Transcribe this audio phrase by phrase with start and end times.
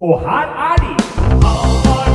[0.00, 2.06] Og her er de!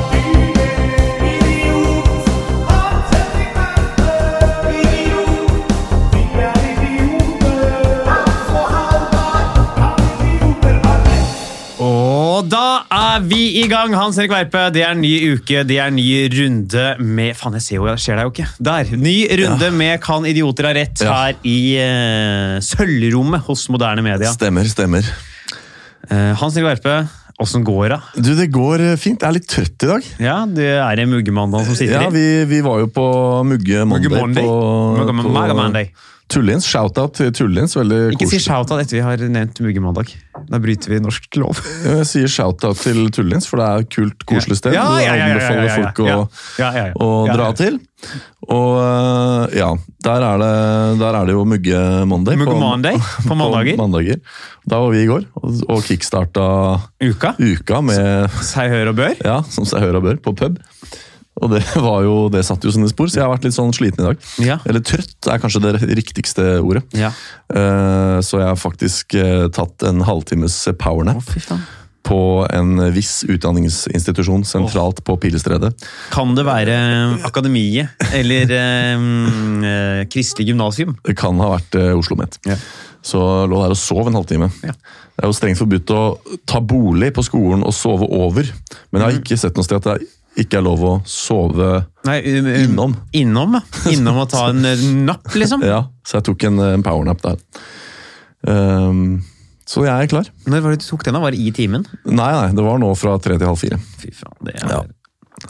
[11.81, 14.67] Og da er vi i gang, Hans Erik Verpe.
[14.75, 16.05] Det er ny uke, det er ny
[16.35, 18.45] runde med Faen, jeg ser jo, jeg ser deg jo ikke.
[18.69, 18.91] Der.
[19.01, 21.15] Ny runde med Kan idioter ha rett Ja.
[21.23, 24.29] her i uh, sølvrommet hos moderne media.
[24.35, 25.09] Stemmer, stemmer.
[26.11, 26.99] Uh, Hans Erik Verpe,
[27.43, 27.99] åssen går det?
[28.21, 29.21] Du, det går eh, fint.
[29.21, 30.07] Jeg er litt trøtt i dag.
[30.21, 32.13] Ja, det er det muggemandag som sitter Ja, i.
[32.15, 33.05] vi, vi var jo på
[33.47, 34.09] Mugge Monday.
[34.45, 35.85] Mugge på,
[36.31, 36.65] Tullins.
[36.67, 37.75] Shout-out til Tullins.
[37.75, 40.13] Veldig Ikke si shout-out etter vi har nevnt muggemandag.
[40.51, 41.59] Da bryter vi norsk lov.
[41.85, 44.75] Jeg sier shout-out til Tullins, for det er et kult, koselig sted.
[44.77, 45.79] Ja, ja, ja, ja, ja, Jeg ja, ja.
[45.81, 46.19] folk å, Ja,
[46.63, 46.93] ja, ja, ja.
[47.03, 47.81] å dra til.
[48.49, 49.67] Og eh, ja,
[50.01, 50.53] der er det,
[51.01, 52.35] der er det jo Mugge Monday.
[52.39, 53.77] Mugge på- Monday på mandager.
[53.77, 54.17] mandager.
[54.65, 56.47] Da var vi i går og, og kickstarta
[57.05, 57.35] Uka.
[57.37, 59.13] uka med Seg hør og bør.
[59.29, 60.57] Ja, som seg hør og bør, på pub.
[61.41, 63.71] Og det, var jo, det satt jo sine spor, så jeg har vært litt sånn
[63.77, 64.25] sliten i dag.
[64.43, 64.57] Ja.
[64.67, 66.83] Eller trøtt er kanskje det riktigste ordet.
[66.97, 67.13] Ja.
[67.53, 71.61] Uh, Så jeg har faktisk uh, tatt en halvtimes Å, powernap faen.
[72.03, 72.17] På
[72.49, 75.73] en viss utdanningsinstitusjon sentralt på Pilestredet.
[76.13, 76.75] Kan det være
[77.27, 79.03] Akademiet eller eh,
[79.71, 80.95] eh, Kristelig gymnasium?
[81.05, 82.39] Det kan ha vært eh, Oslo Met.
[82.49, 82.57] Ja.
[83.01, 84.49] Så lå der og sov en halvtime.
[84.65, 84.73] Ja.
[85.15, 86.01] Det er jo strengt forbudt å
[86.49, 88.45] ta bolig på skolen og sove over,
[88.91, 89.21] men jeg har Mm.
[89.23, 90.09] ikke sett noe sted at det
[90.45, 91.71] ikke er lov å sove
[92.07, 92.93] Nei, um, um, Innom.
[93.19, 93.57] Innom.
[93.91, 95.61] Innom å ta en eh, napp, liksom.
[95.73, 97.37] Ja, så jeg tok en, en powernap der.
[98.47, 99.21] Ehm,
[99.71, 100.27] så jeg er klar.
[100.51, 101.15] Når var det du tok den?
[101.15, 101.21] da?
[101.23, 101.85] Var det i timen?
[102.05, 103.79] Nei, nei, det var nå fra tre til halv fire.
[104.01, 104.81] Fy faen, det er Ja.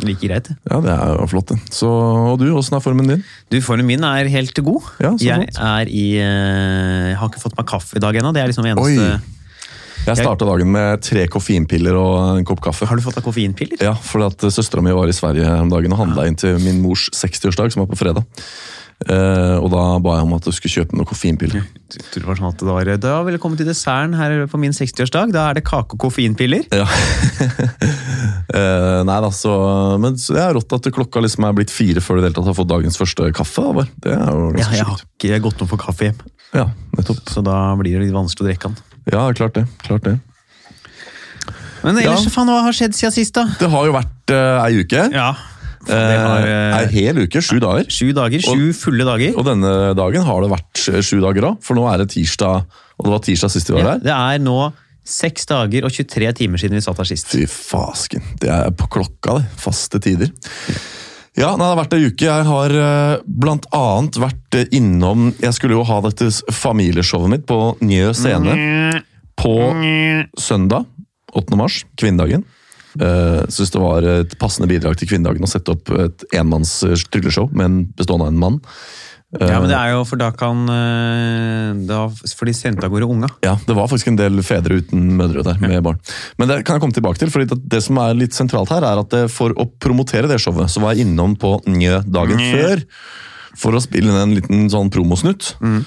[0.05, 0.47] like greit.
[0.47, 0.55] det.
[0.69, 1.57] Ja, det er jo flott, det.
[1.73, 3.23] Så, og du, åssen er formen din?
[3.51, 4.81] Du, Formen min er helt god.
[5.03, 5.59] Ja, så jeg flott.
[5.73, 8.31] er i eh, Jeg har ikke fått meg kaffe i dag ennå.
[8.37, 9.19] Det er liksom eneste Oi.
[10.01, 12.87] Jeg starta dagen med tre koffeinpiller og en kopp kaffe.
[12.89, 13.77] Har du fått deg koffeinpiller?
[13.85, 16.79] Ja, for at Søstera mi var i Sverige om dagen og handla inn til min
[16.81, 18.25] mors 60-årsdag, som var på fredag.
[19.01, 21.63] Eh, og da ba jeg om at du skulle kjøpe noen koffeinpiller.
[21.91, 24.75] Jeg tror det var sånn at det var, Da komme til desserten her på min
[24.77, 25.33] 60-årsdag.
[25.33, 26.67] Da er det kake og koffeinpiller.
[26.69, 26.85] Ja.
[28.53, 29.55] uh, nei da, så
[30.01, 32.29] Men så det er rått at klokka liksom er blitt fire før du i det
[32.29, 33.65] hele tatt har fått dagens første kaffe.
[33.81, 33.87] da.
[34.05, 35.05] Det er jo Ja, ganske jeg har
[35.41, 36.21] ikke gått noe for kaffe hjem,
[36.53, 37.23] Ja, nettopp.
[37.31, 38.77] så da blir det litt vanskelig å drikke den.
[39.11, 39.65] Ja, klart det.
[39.81, 40.19] klart det.
[41.81, 42.29] Men ellers, Ja.
[42.29, 43.47] faen, hva har skjedd siden sist, da?
[43.57, 45.07] Det har jo vært uh, ei uke.
[45.09, 45.31] Ja,
[45.87, 47.85] det har Eh, eh, ei hel uke, sju dager.
[47.89, 48.39] sju dager.
[48.45, 49.33] Sju fulle dager.
[49.37, 52.65] Og denne dagen har det vært sju dager òg, for nå er det tirsdag.
[52.99, 53.99] Og det var tirsdag sist vi var Ja, der.
[54.05, 54.71] det er nå
[55.03, 57.27] seks dager og 23 timer siden vi satt her sist.
[57.33, 58.21] Fy fasken.
[58.39, 59.45] Det er på klokka, det.
[59.57, 60.29] Faste tider.
[61.35, 62.25] Ja, nei, det har vært ei uke.
[62.27, 67.45] Jeg har eh, blant annet vært eh, innom Jeg skulle jo ha dette familieshowet mitt
[67.47, 69.01] på Njø scene
[69.39, 69.55] på
[70.37, 70.85] søndag.
[71.33, 71.55] 8.
[71.57, 72.43] mars, kvinnedagen.
[72.99, 76.97] Uh, Syns det var et passende bidrag til kvinnedagen å sette opp et enmanns eh,
[77.11, 78.59] trylleshow med en bestående av en mann.
[79.39, 83.07] Ja, men det er jo for da kan eh, da, For de sendte av gårde
[83.07, 83.29] unga.
[83.45, 86.01] Ja, det var faktisk en del fedre uten mødre der med barn.
[86.41, 88.83] Men det kan jeg komme tilbake til, fordi det, det som er litt sentralt her,
[88.83, 92.43] er at det, for å promotere det showet, så var jeg innom på Njø dagen
[92.43, 92.51] Nye.
[92.51, 92.83] før
[93.61, 95.53] for å spille inn en liten sånn promosnutt.
[95.63, 95.81] Mm.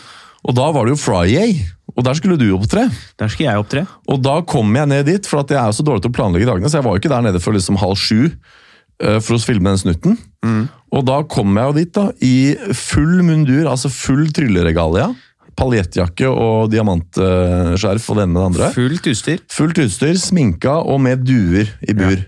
[0.45, 1.57] Og da var det jo Friday,
[1.95, 2.87] og der skulle du opptre.
[3.21, 3.85] Der skulle jeg opptre.
[4.11, 6.17] Og da kom jeg ned dit, for at jeg er jo så dårlig til å
[6.19, 9.37] planlegge dagene, så jeg var jo ikke der nede før liksom halv sju eh, for
[9.37, 10.19] å filme den snutten.
[10.45, 10.65] Mm.
[10.95, 12.35] Og da kom jeg jo dit da, i
[12.77, 15.13] full mundur, altså full trylleregalia.
[15.55, 18.71] Paljettjakke og diamantskjerf og det ene med det andre.
[18.75, 19.43] Fullt utstyr.
[19.55, 22.25] Fullt utstyr, sminka og med duer i bur.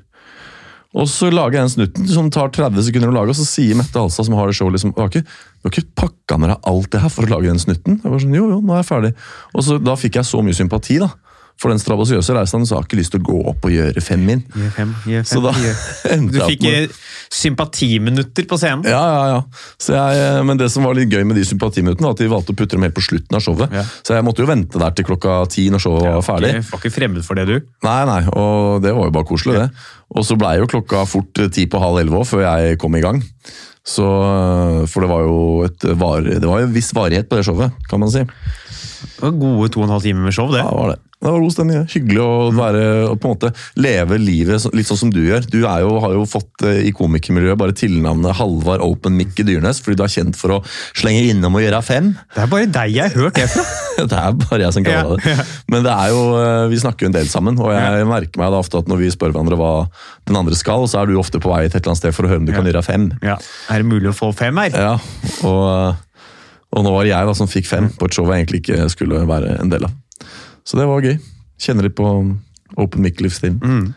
[0.96, 3.76] Og så lager jeg den snutten som tar 30 sekunder å lage, og så sier
[3.76, 7.02] Mette Halstad, som har det showet, liksom, du har ikke pakka med deg alt det
[7.02, 7.98] her for å lage den snutten?
[8.00, 9.12] Jeg var sånn, jo, jo, nå er jeg ferdig.
[9.52, 11.10] Og så, Da fikk jeg så mye sympati da,
[11.56, 14.20] for den strabasiøse reisen, så har ikke lyst til å gå opp og gjøre fem
[14.28, 14.42] min.
[14.52, 15.52] Gjør fem, gjør fem, Så da
[16.14, 18.84] endte Du jeg opp med fikk sympatiminutter på scenen.
[18.84, 19.38] ja, ja, ja.
[19.80, 22.28] Så jeg, eh, men det som var litt gøy med de sympatiminuttene, var at de
[22.30, 23.72] valgte å putte dem helt på slutten av showet.
[23.72, 23.84] Ja.
[24.04, 26.52] Så jeg måtte jo vente der til klokka ti når showet var ferdig.
[26.58, 27.72] Jeg var ikke fremmed for det, du.
[27.86, 29.86] Nei, nei, og det var jo bare koselig, det.
[30.16, 33.22] Og så blei jo klokka fort ti på halv elleve før jeg kom i gang.
[33.86, 34.04] Så,
[34.90, 35.36] For det var jo
[35.66, 38.24] et var, det var jo en viss varighet på det showet, kan man si.
[39.16, 40.62] Det var gode to og en halv time med show, det.
[40.64, 41.02] Ja, det var det.
[41.16, 41.76] Det var god stemning.
[41.78, 41.84] ja.
[41.88, 42.80] Hyggelig å være,
[43.16, 43.48] på en måte
[43.80, 45.46] leve livet litt sånn som du gjør.
[45.48, 49.80] Du er jo, har jo fått eh, i komikermiljøet bare tilnavnet Halvard Open Mick Dyrnes,
[49.82, 50.60] fordi du er kjent for å
[50.92, 52.12] slenge innom og gjøre fem.
[52.36, 53.64] Det er bare deg jeg har hørt det fra.
[53.96, 55.44] Det er bare jeg som kaller Ja, det det.
[55.72, 58.52] Men det er jo, eh, vi snakker jo en del sammen, og jeg merker meg
[58.52, 59.70] da ofte at når vi spør hverandre hva
[60.28, 62.28] den andre skal, så er du ofte på vei til et eller annet sted for
[62.28, 63.08] å høre om du kan gjøre fem.
[63.24, 63.38] Ja.
[63.72, 64.76] Er det mulig å få fem her?
[64.76, 64.92] Ja,
[65.48, 66.02] og, eh,
[66.76, 68.88] og nå var det jeg da som fikk fem på et show jeg egentlig ikke
[68.92, 69.94] skulle være en del av.
[70.66, 71.16] Så det var gøy.
[71.62, 72.08] Kjenner litt på
[72.76, 73.94] open mic-livsstilen.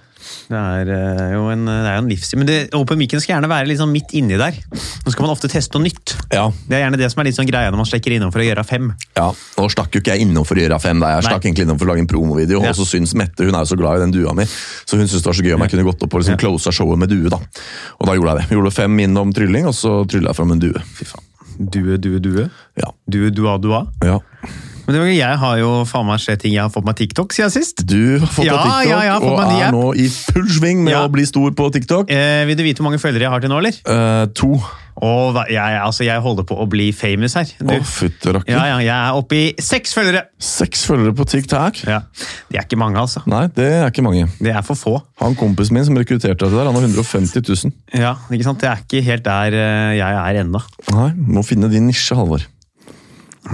[0.49, 2.39] Det er eh, jo en, det er jo en livsstil.
[2.41, 4.57] Men det, open Mic-en skal gjerne være sånn midt inni der.
[5.05, 6.13] Nå skal man ofte teste noe nytt.
[6.33, 8.43] Ja, Det er gjerne det som er litt sånn greia når man slekker innom for
[8.43, 8.91] å gjøre fem.
[9.17, 9.29] ja.
[9.31, 11.15] Nå stakk jo ikke jeg innom for å gjøre fem, der.
[11.15, 11.31] jeg Nei.
[11.31, 12.61] stakk egentlig innom for å lage en promovideo.
[12.65, 12.73] Ja.
[12.73, 15.07] Og så syns Mette, hun er jo så glad i den dua mi, så hun
[15.07, 16.43] syntes det var så gøy om jeg kunne gått opp og liksom Ja.
[16.43, 17.29] closa showet med due.
[17.29, 17.39] da.
[17.99, 18.57] Og da gjorde jeg det.
[18.57, 20.83] Gjorde fem innom trylling, og så trylla jeg fram en due.
[20.99, 21.28] Fy faen.
[21.59, 22.49] Due, due, due.
[22.79, 22.91] Ja.
[23.11, 23.85] Due, dua, dua.
[24.05, 24.19] ja.
[24.89, 27.33] Men det var, jeg har jo faen meg sett ting jeg har fått meg TikTok
[27.35, 27.83] siden sist.
[27.85, 29.73] Du har fått Ja, deg TikTok, ja, og er app.
[29.75, 31.03] nå i full sving med Ja.
[31.05, 32.09] å bli stor på TikTok.
[32.09, 33.75] Eh, vil du vite hvor mange følgere jeg har til nå, eller?
[33.85, 34.55] Eh, to.
[34.99, 37.47] Og jeg, altså, jeg holder på å bli famous her.
[37.59, 37.69] Du.
[37.71, 38.51] Å, fytte rakker.
[38.51, 40.25] Ja, ja, jeg er oppe i seks følgere!
[40.43, 41.79] Seks følgere på TikTok.
[41.87, 42.01] Ja.
[42.51, 43.21] Det er ikke mange, altså.
[43.31, 44.25] Nei, det er ikke mange.
[44.43, 44.97] Det er for få.
[45.23, 47.75] Han kompisen min som rekrutterte deg til der, han har 150 000.
[47.95, 48.59] Ja, ikke sant?
[48.59, 50.59] Det er ikke helt der eh, jeg er ennå.
[50.91, 51.09] Nei,
[51.39, 52.43] må finne din nisje, Halvor.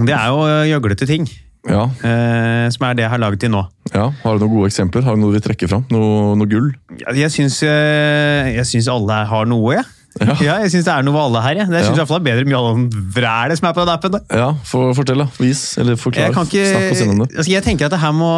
[0.02, 1.28] Det er jo eh, gjøglete ting,
[1.66, 3.62] Ja, eh, som er det jeg har laget til nå.
[3.94, 4.08] ja.
[4.22, 5.02] Har du noen gode eksempler?
[5.06, 5.86] Har du noe vi trekker fram?
[5.94, 6.68] Noe, noe gull?
[7.00, 9.86] Ja, Jeg syns, eh, jeg syns alle har noe, jeg.
[10.20, 10.34] Ja.
[10.40, 10.54] Ja.
[10.62, 11.54] jeg syns det er noe ved alle her.
[11.60, 12.04] Jeg, jeg syns Ja.
[12.04, 14.12] det er bedre enn mye vrælet som er på den appen.
[14.16, 14.20] da.
[14.32, 15.26] Ja, for, fortell da.
[15.38, 16.26] Vis, eller forklar.
[16.30, 17.28] Jeg, kan ikke, Snakk oss gjennom det.
[17.36, 18.30] altså jeg tenker at det her må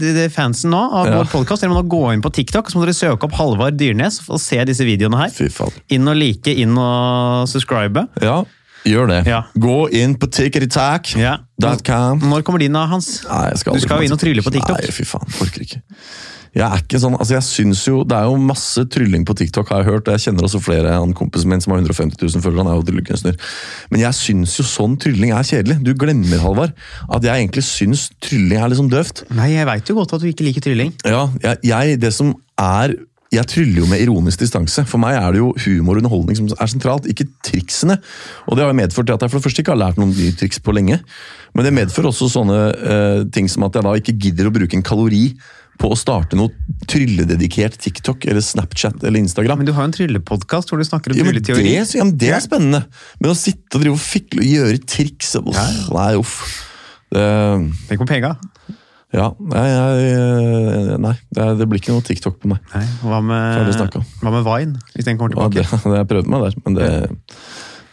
[0.00, 1.18] det, det fansen nå av Ja.
[1.20, 3.76] vår podkast dere må nå gå inn på TikTok så må dere søke opp Halvard
[3.80, 5.30] Dyrnes og se disse videoene her.
[5.34, 5.72] Fy faen.
[5.92, 8.06] Inn og like, inn og subscribe.
[8.22, 8.42] Ja,
[8.86, 9.20] gjør det.
[9.26, 9.42] Ja.
[9.58, 11.20] Gå inn på tickety-tack.com.
[11.20, 11.36] Ja.
[11.60, 13.24] Når kommer din, da, Hans?
[13.28, 14.78] Nei, jeg skal Du skal jo inn og trylle på TikTok.
[14.80, 15.26] Nei, fy faen.
[15.42, 15.80] Orker ikke.
[16.56, 19.68] Jeg er ikke sånn, altså jeg synes jo, Det er jo masse trylling på TikTok,
[19.68, 20.06] har jeg hørt.
[20.08, 22.64] og Jeg kjenner også flere han kompisen min som har 150 000 følgere.
[22.64, 23.36] Han er jo tryllekunstner.
[23.92, 25.82] Men jeg syns jo sånn trylling er kjedelig.
[25.84, 26.72] Du glemmer, Halvard,
[27.12, 29.26] at jeg egentlig syns trylling er liksom døvt.
[29.36, 30.94] Nei, jeg veit jo godt at du ikke liker trylling.
[31.04, 32.96] Ja, jeg, jeg, det som er
[33.34, 34.84] jeg tryller jo med ironisk distanse.
[34.86, 37.98] For meg er det jo humor og underholdning som er sentralt, ikke triksene.
[38.46, 40.34] Og det har jo medført at jeg for det første ikke har lært noen nye
[40.38, 41.00] triks på lenge.
[41.56, 44.78] Men det medfører også sånne uh, ting som at jeg da ikke gidder å bruke
[44.78, 45.24] en kalori
[45.80, 46.52] på å starte noe
[46.88, 49.60] tryllededikert TikTok eller Snapchat eller Instagram.
[49.60, 52.42] Men du har jo en tryllepodkast hvor du snakker om Ja, det, ja, det er
[52.44, 52.82] spennende.
[53.20, 55.50] Men å sitte og drive og fikle og gjøre triks uff,
[55.92, 56.36] Nei, uff.
[57.12, 57.24] Det,
[57.90, 58.32] Tenk på penga.
[59.14, 62.64] ja, nei, jeg, nei det, blir ikke noe TikTok på meg.
[62.74, 63.70] Nei, hva med,
[64.24, 66.88] hva med Vine, hvis den kommer Ja, det, det jeg prøvde meg der, men det,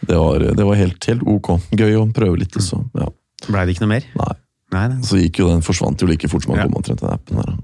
[0.08, 1.52] det, var, det var helt, helt ok.
[1.78, 3.10] Gøy å prøve litt, så ja.
[3.46, 4.08] Blei det ikke noe mer?
[4.18, 4.32] Nei.
[4.74, 4.88] Nei.
[5.06, 6.64] Så gikk jo den, forsvant jo like fort som Ja.
[6.66, 7.54] kom omtrent, den appen der.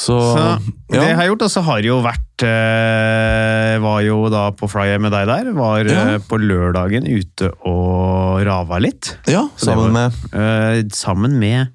[0.00, 0.44] Så, Så
[0.88, 4.68] det har jeg gjort, og så har det jo vært eh, Var jo da på
[4.70, 5.50] flyer med deg der.
[5.56, 6.04] Var Ja.
[6.14, 9.16] eh, på lørdagen ute og rava litt.
[9.28, 11.68] ja, sammen var- med Eh, sammen med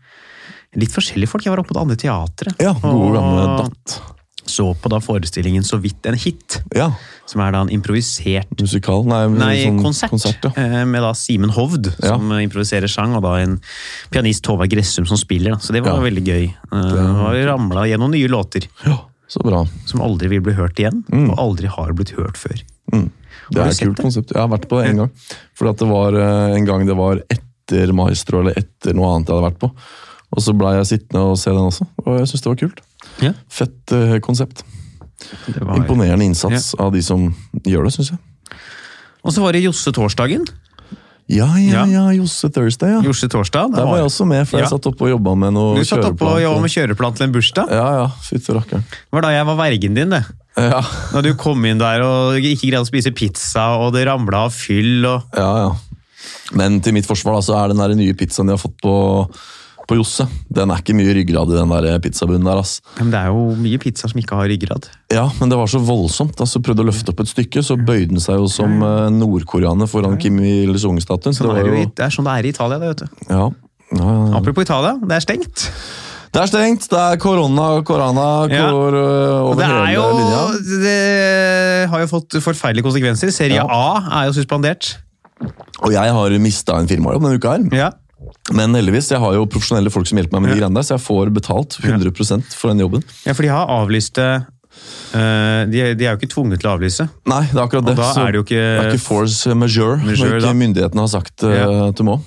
[0.75, 1.43] litt forskjellige folk.
[1.45, 2.55] Jeg var oppe på det andre teatret.
[2.59, 4.01] ja, gode gamle Datt.
[4.45, 6.59] Så på da forestillingen Så vidt en hit.
[6.75, 6.91] Ja,
[7.25, 9.03] Som er da en improvisert musikal.
[9.09, 10.45] Nei, Nei, sånn konsert.
[10.45, 10.51] ja.
[10.61, 13.57] eh, Med da Simen Hovd, som eh, improviserer sang, og da en
[14.13, 15.55] pianist Håvard Gressum som spiller.
[15.55, 15.63] Da.
[15.65, 16.47] Så det var veldig gøy.
[16.71, 19.63] Uh, Ramla gjennom nye låter ja, så bra.
[19.89, 22.61] som aldri vil bli hørt igjen, og aldri har blitt hørt før.
[22.93, 23.09] Mm.
[23.49, 24.03] Det er et kult det?
[24.07, 24.31] konsept.
[24.33, 25.11] Jeg har vært på det en gang.
[25.57, 29.37] For det var eh, en gang det var etter Maestro, eller etter noe annet jeg
[29.37, 29.71] hadde vært på.
[30.35, 32.84] Og så blei jeg sittende og se den også, og jeg syns det var kult.
[33.23, 33.31] Ja.
[33.51, 34.63] Fett uh, konsept.
[35.55, 35.77] Var...
[35.79, 37.29] Imponerende innsats av de som
[37.63, 38.19] gjør det, syns jeg.
[39.25, 40.43] Og så var det Josse Torsdagen.
[41.25, 41.85] Ja, ja, Ja.
[41.89, 42.99] ja, Josse Thursday, ja.
[43.01, 43.71] Josse Torsdag.
[43.73, 44.69] Der var jeg også med, for jeg Ja.
[44.69, 47.31] satt oppe og jobba med noe Du satt oppe og jobba med kjøreplan til en
[47.33, 47.71] bursdag.
[47.73, 48.83] Ja, ja, fytte rakkeren.
[48.85, 50.21] Det var da jeg var vergen din, det.
[50.55, 54.45] Ja, Da du kom inn der og ikke greide å spise pizza, og det ramla
[54.45, 55.73] av fyll og ja, ja.
[56.53, 58.93] Men til mitt forsvar da, så er den der nye pizzaen de har fått på,
[59.85, 62.79] på Josse, den er ikke mye ryggrad i den der pizzabunnen der, ass.
[62.97, 64.87] Men det er jo mye pizza som ikke har ryggrad.
[65.13, 66.39] Ja, men det var så voldsomt.
[66.41, 69.89] altså Prøvde å løfte opp et stykke, så bøyde den seg jo som eh, nordkoreaner
[69.91, 71.37] foran Kim Il-sung-statuen.
[71.37, 73.29] Sånn det jo, det er sånn det er i Italia, det, vet du.
[73.29, 73.45] ja,
[73.95, 74.09] ja.
[74.39, 75.67] Apropos Italia, det er stengt.
[76.35, 78.65] Det er stengt, det er korona, korona Ja.
[78.73, 80.41] kor, øh, over er hele jo linja.
[80.81, 83.31] Det har jo fått forferdelige konsekvenser.
[83.31, 83.67] Serie Ja.
[83.69, 84.97] A er jo suspendert.
[85.83, 87.69] Og jeg har mista en firmajobb denne uka her.
[87.71, 87.91] Ja.
[88.53, 90.95] Men heldigvis, jeg har jo profesjonelle folk som hjelper meg med de greiene der, så
[90.97, 93.03] jeg får betalt 100% for den jobben.
[93.25, 94.45] ja, for de har avlyst det
[95.15, 97.05] eh, de, de er jo ikke tvunget til å avlyse.
[97.31, 97.93] Nei, det er akkurat det.
[97.95, 100.99] Og da så er det jo ikke- det er ikke force majeure, Majeure, ikke myndighetene
[101.05, 101.91] har sagt uh, Ja.
[101.95, 102.17] du må.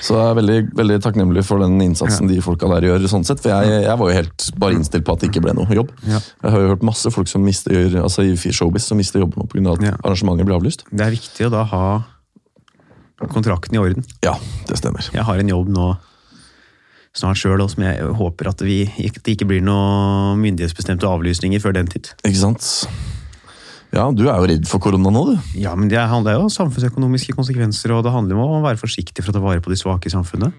[0.00, 3.04] Så jeg er veldig, veldig takknemlig for den innsatsen de folka der gjør.
[3.12, 5.52] sånn sett, For jeg, jeg var jo helt bare innstilt på at det ikke ble
[5.52, 5.90] noe jobb.
[6.08, 6.20] Ja.
[6.42, 9.74] Jeg har jo hørt masse folk som mister, altså i showbiz som mister jobben pga.
[9.76, 9.96] at Ja.
[10.02, 10.84] arrangementet ble avlyst.
[10.90, 12.04] Det er viktig å da ha
[13.28, 14.06] kontrakten i orden.
[14.24, 14.36] Ja,
[14.68, 15.04] det stemmer.
[15.12, 15.92] Jeg har en jobb nå
[17.16, 21.90] snart sjøl som jeg håper at vi, det ikke blir noen myndighetsbestemte avlysninger før den
[21.90, 22.12] tid.
[22.22, 22.68] Ikke sant?
[23.90, 25.54] Ja, du er jo redd for korona nå, du.
[25.58, 29.24] Ja, men det handler jo om samfunnsøkonomiske konsekvenser, og det handler om å være forsiktig
[29.24, 30.54] for å ta vare på de svake i samfunnet.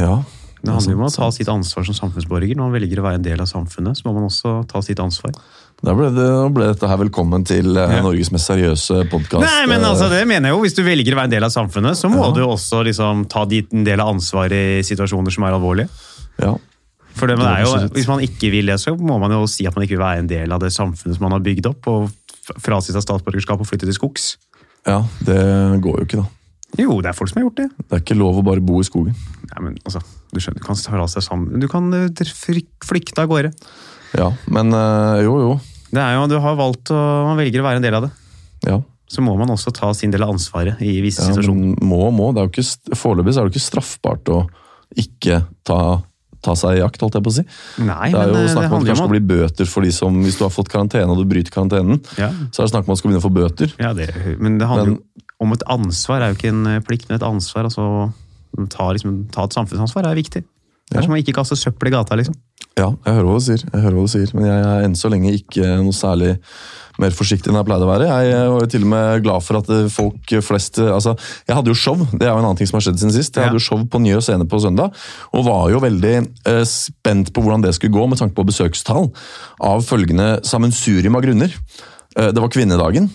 [0.00, 0.18] Ja,
[0.64, 2.56] Det handler jo om å ta sitt ansvar som samfunnsborger.
[2.56, 4.98] Når man velger å være en del av samfunnet, så må man også ta sitt
[4.98, 5.36] ansvar.
[5.84, 8.02] Da ble, det, da ble dette her velkommen til eh, Ja.
[8.04, 9.42] Norges mest seriøse podkast.
[9.44, 10.62] Nei, men altså, det mener jeg jo.
[10.64, 12.30] Hvis du velger å være en del av samfunnet, så må Ja.
[12.32, 15.90] du også liksom ta dit en del av ansvaret i situasjoner som er alvorlige.
[16.40, 16.54] Ja.
[17.14, 19.66] For det, det er jo, Hvis man ikke vil det, så må man jo si
[19.68, 21.86] at man ikke vil være en del av det samfunnet som man har bygd opp,
[21.86, 24.36] og frasi seg statsborgerskap og flytte til skogs.
[24.88, 25.38] ja, det
[25.84, 26.26] går jo ikke, da.
[26.80, 27.68] Jo, det er folk som har gjort det.
[27.78, 29.14] Det er ikke lov å bare bo i skogen.
[29.52, 30.00] Nei, men altså,
[30.32, 31.60] Du skjønner, du kan fra seg sammen.
[31.62, 32.08] Du kan eh,
[32.82, 33.52] flykte av gårde.
[34.18, 35.52] Ja, men øh, jo, jo.
[35.94, 36.98] Det er jo, Du har valgt å,
[37.30, 38.10] man velger å være en del av det.
[38.66, 38.80] Ja.
[39.14, 41.76] Så må man også ta sin del av ansvaret i visse ja situasjoner.
[41.84, 42.30] må og må.
[42.34, 44.38] Det er jo ikke, Foreløpig er det ikke straffbart å
[45.04, 45.78] ikke ta,
[46.44, 47.44] ta seg i jakt, holdt jeg på å si.
[47.84, 49.92] Nei, Det er jo eh, snakk om at det kanskje skal bli bøter for de
[49.94, 52.30] som Hvis du har fått karantene og du bryter karantenen, Ja.
[52.50, 53.74] så er det snakk om at du skal begynne å få bøter.
[53.78, 54.08] Ja, det,
[54.40, 56.20] men det handler Men- jo om et ansvar.
[56.20, 57.64] Det er jo ikke en eh, plikt, men et ansvar.
[57.68, 58.12] altså
[58.70, 60.44] Ta, liksom, ta et samfunnsansvar er viktig.
[60.90, 62.36] Det er som å ikke kaste søppel i gata, liksom.
[62.74, 64.96] Ja, jeg hører hva du sier, jeg hører hva du sier, men jeg er enn
[64.98, 66.32] så lenge ikke noe særlig
[67.02, 68.08] mer forsiktig enn jeg pleide å være.
[68.26, 71.14] Jeg var jo til og med glad for at folk flest altså,
[71.48, 73.34] Jeg hadde jo show, det er jo en annen ting som har skjedd siden sist.
[73.38, 74.94] Jeg hadde jo show på Njø scene på søndag,
[75.34, 79.10] og var jo veldig eh, spent på hvordan det skulle gå med tanke på besøkstall,
[79.62, 81.54] av følgende sammensurium av grunner.
[82.18, 83.10] Eh, det var kvinnedagen,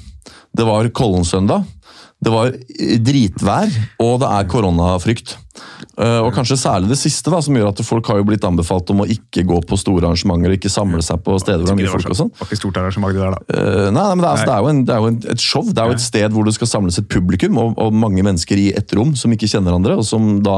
[0.55, 1.67] det var Kollensøndag,
[2.19, 3.69] det var eh, dritvær,
[4.03, 5.38] og det er koronafrykt.
[5.99, 8.89] Eh, Og kanskje særlig det siste, da, som gjør at folk har jo blitt anbefalt
[8.93, 11.75] om å ikke gå på store arrangementer og ikke samle seg på steder hvor det
[11.75, 12.31] er mye folk og sånn.
[12.39, 13.59] var ikke stort arrangement, det der, da.
[13.59, 15.19] Eh, Nei, nei, men det er, altså, det er jo, en, det er jo en,
[15.35, 15.67] et show.
[15.71, 18.59] Det er jo et sted hvor det skal samles et publikum og, og mange mennesker
[18.59, 20.57] i ett rom som ikke kjenner hverandre, og som da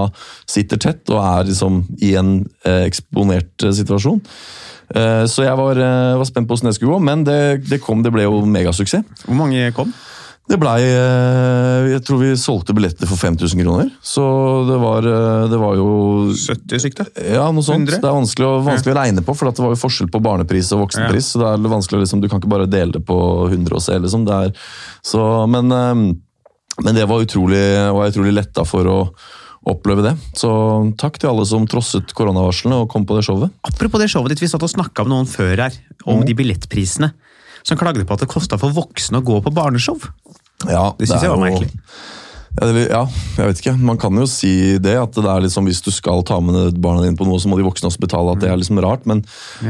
[0.50, 2.34] sitter tett og er liksom i en
[2.66, 4.22] eh, eksponert eh, situasjon.
[4.92, 5.78] Eh, så jeg var,
[6.20, 7.40] var spent på hvordan det skulle gå, men det,
[7.70, 9.26] det kom, det ble jo megasuksess.
[9.28, 9.94] Hvor mange kom?
[10.50, 13.92] Det blei eh, Jeg tror vi solgte billetter for 5000 kroner.
[14.04, 14.24] Så
[14.68, 15.92] det var, eh, det var jo
[16.34, 17.12] 70 stykker.
[17.36, 17.86] Ja, noe sånt.
[17.88, 18.02] 100?
[18.02, 20.74] Det er vanskelig å, vanskelig å regne på, for det var jo forskjell på barnepris
[20.76, 21.34] og voksenpris.
[21.34, 23.20] så det er vanskelig liksom, Du kan ikke bare dele det på
[23.52, 24.26] 100 og se, liksom.
[24.28, 24.66] Det er,
[25.06, 26.02] så, men, eh,
[26.82, 27.62] men det var utrolig,
[27.94, 29.00] var utrolig letta for å
[29.72, 30.16] oppleve det.
[30.34, 30.50] Så
[30.98, 33.54] takk til alle som trosset koronavarslene og kom på det showet.
[33.68, 35.78] Apropos det showet ditt, vi satt og snakka med noen før her
[36.10, 37.12] om de billettprisene.
[37.64, 40.00] Som klagde på at det kosta for voksne å gå på barneshow.
[40.68, 41.72] Ja, Det synes er jeg var merkelig.
[42.52, 43.06] Ja, det, ja,
[43.38, 43.74] jeg vet ikke.
[43.80, 47.00] Man kan jo si det, at det er liksom, hvis du skal ta med barna
[47.06, 48.34] dine på noe, så må de voksne også betale.
[48.34, 49.24] at det er liksom rart, Men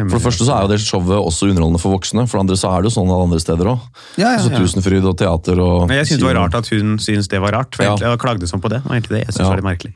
[0.10, 2.26] for det første så er jo det showet også underholdende for voksne.
[2.28, 3.86] For det andre så er det jo sånn alle andre steder òg.
[4.18, 4.58] Ja, ja, ja.
[4.58, 7.54] Tusenfryd og teater og Men jeg syns det var rart at hun syns det var
[7.60, 7.76] rart.
[7.76, 7.96] For Ja.
[8.02, 8.82] jeg klagde sånn på det.
[8.84, 9.50] og egentlig det jeg synes Ja.
[9.54, 9.94] var litt merkelig.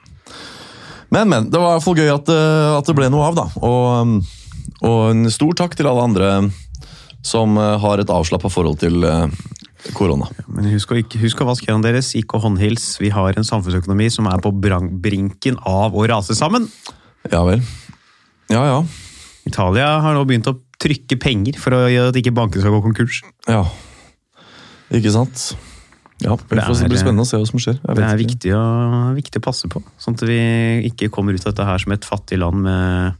[1.10, 1.50] Men, men.
[1.50, 3.46] Det var i hvert fall gøy at, eh, at det ble noe av, da.
[3.66, 4.26] Og, um,
[4.84, 6.52] og en stor takk til alle andre
[7.26, 9.26] som eh, har et avslappa forhold til eh,
[9.98, 10.28] korona.
[10.50, 12.86] Men husk å, ikke, husk å vaske hendene deres, ikke å håndhils.
[13.02, 16.70] Vi har en samfunnsøkonomi som er på brinken av å rase sammen.
[17.32, 17.64] Ja vel.
[18.54, 18.80] Ja ja.
[19.46, 22.82] Italia har nå begynt å trykke penger for å gjøre at ikke bankene skal gå
[22.86, 23.22] konkurs.
[23.50, 23.64] Ja.
[24.94, 25.52] Ikke sant?
[26.24, 27.78] Ja, det, det får er- spennende å se hva som skjer.
[27.84, 28.64] Det er viktig å,
[29.18, 30.38] viktig å passe på, sånn at vi
[30.88, 33.18] ikke kommer ut av dette her som et fattig land med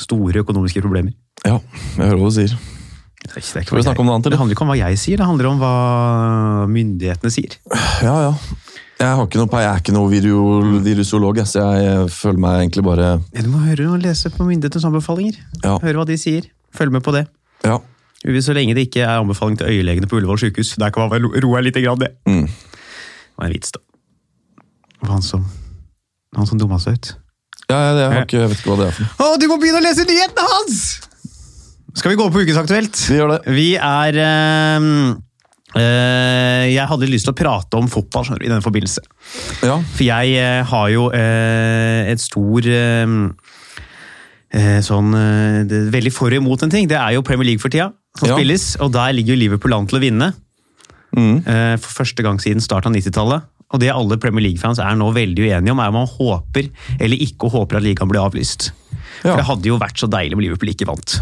[0.00, 1.14] store økonomiske problemer.
[1.44, 1.58] Ja,
[1.96, 2.56] jeg hører hva du sier.
[3.20, 4.34] Det, er ikke, det, er ikke vi snakke om noe annet, eller?
[4.34, 5.74] det handler ikke om hva jeg sier, det handler om hva
[6.72, 7.56] myndighetene sier.
[8.00, 8.32] Ja, ja.
[9.00, 13.06] Jeg, har ikke noe, jeg er ikke noe virusolog, så jeg føler meg egentlig bare
[13.32, 15.38] Ja, Du må høre og lese på myndighetenes anbefalinger.
[15.62, 15.78] Ja.
[15.80, 16.50] Høre hva de sier.
[16.76, 17.24] Følg med på det.
[17.64, 17.78] Ja.
[18.20, 20.74] Så lenge det ikke er anbefaling til øyelegene på Ullevål sykehus.
[20.76, 21.78] Der kan man vel roe litt.
[21.80, 22.12] Grann, det.
[22.28, 22.44] Mm.
[22.44, 23.80] det var en vits, da.
[25.00, 25.46] Det var han som,
[26.36, 27.14] han som dumma seg ut.
[27.70, 29.30] ja jeg, jeg, har ikke, jeg vet ikke hva det er for noe.
[29.30, 31.09] Å, du må begynne å lese nyhetene hans!
[31.96, 32.98] Skal vi gå på Ukes Aktuelt?
[33.10, 33.38] Vi gjør det.
[33.56, 34.90] Vi er ehm,
[35.78, 39.02] eh, Jeg hadde lyst til å prate om fotball skjønner du, i denne forbindelse.
[39.66, 39.78] Ja.
[39.82, 43.16] For jeg eh, har jo eh, et stor eh,
[44.54, 45.10] eh, sånn
[45.96, 46.86] Veldig for og imot en ting.
[46.90, 48.38] Det er jo Premier League for tida, som Ja.
[48.38, 48.74] spilles.
[48.84, 50.32] Og der ligger jo Liverpool an til å vinne.
[51.10, 51.40] Mm.
[51.82, 53.48] For første gang siden starten av 90-tallet.
[53.74, 56.68] Og det alle Premier League-fans er nå veldig uenige om, er om man håper
[56.98, 58.70] eller ikke håper at ligaen blir avlyst.
[59.22, 59.32] Ja.
[59.32, 61.18] For det hadde jo vært så deilig om Liverpool ikke vant.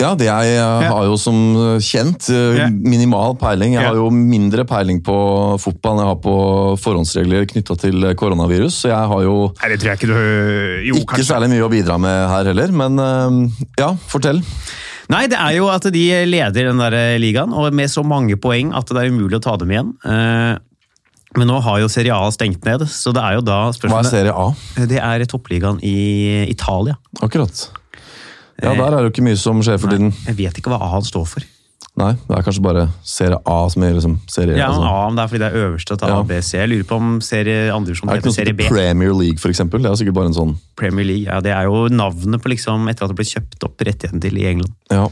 [0.00, 1.36] Ja, det jeg, har jo som
[1.84, 3.74] kjent eh, minimal peiling.
[3.76, 5.16] Jeg har jo mindre peiling på
[5.60, 6.36] fotball enn jeg har på
[6.80, 8.80] forhåndsregler knytta til koronavirus.
[8.84, 11.72] Så jeg har jo Nei, det tror jeg ikke du Jo, ikke særlig mye å
[11.72, 12.72] bidra med her heller.
[12.82, 14.40] Men eh, ja, fortell.
[15.10, 18.70] Nei, det er jo at de leder den der ligaen, og med så mange poeng
[18.78, 19.94] at det er umulig å ta dem igjen.
[20.06, 20.52] Eh,
[21.38, 24.06] Men nå har jo Serie A stengt ned, så det er jo da Hva er
[24.08, 24.48] serie A?
[24.90, 26.96] Det er toppligaen i Italia.
[27.22, 27.68] Akkurat.
[28.62, 30.12] Ja, der er det jo ikke mye som skjer for tiden.
[30.26, 31.46] Jeg vet ikke hva A han står for.
[31.98, 34.84] Nei, det er kanskje bare serie A som er liksom serie Ja, altså.
[34.86, 36.18] A, men det er fordi det er øverste til Ja.
[36.22, 36.50] ABC.
[36.54, 38.68] Jeg lurer på om serie andredivisjon Er det ikke heter noe som serie B.
[38.70, 39.82] Premier League, for eksempel?
[39.82, 41.26] Det er sikkert bare en sånn Premier League.
[41.26, 44.38] Ja, det er jo navnet på liksom, etter at det ble kjøpt opp rettigheten til
[44.38, 44.72] i England.
[44.90, 45.08] Ja.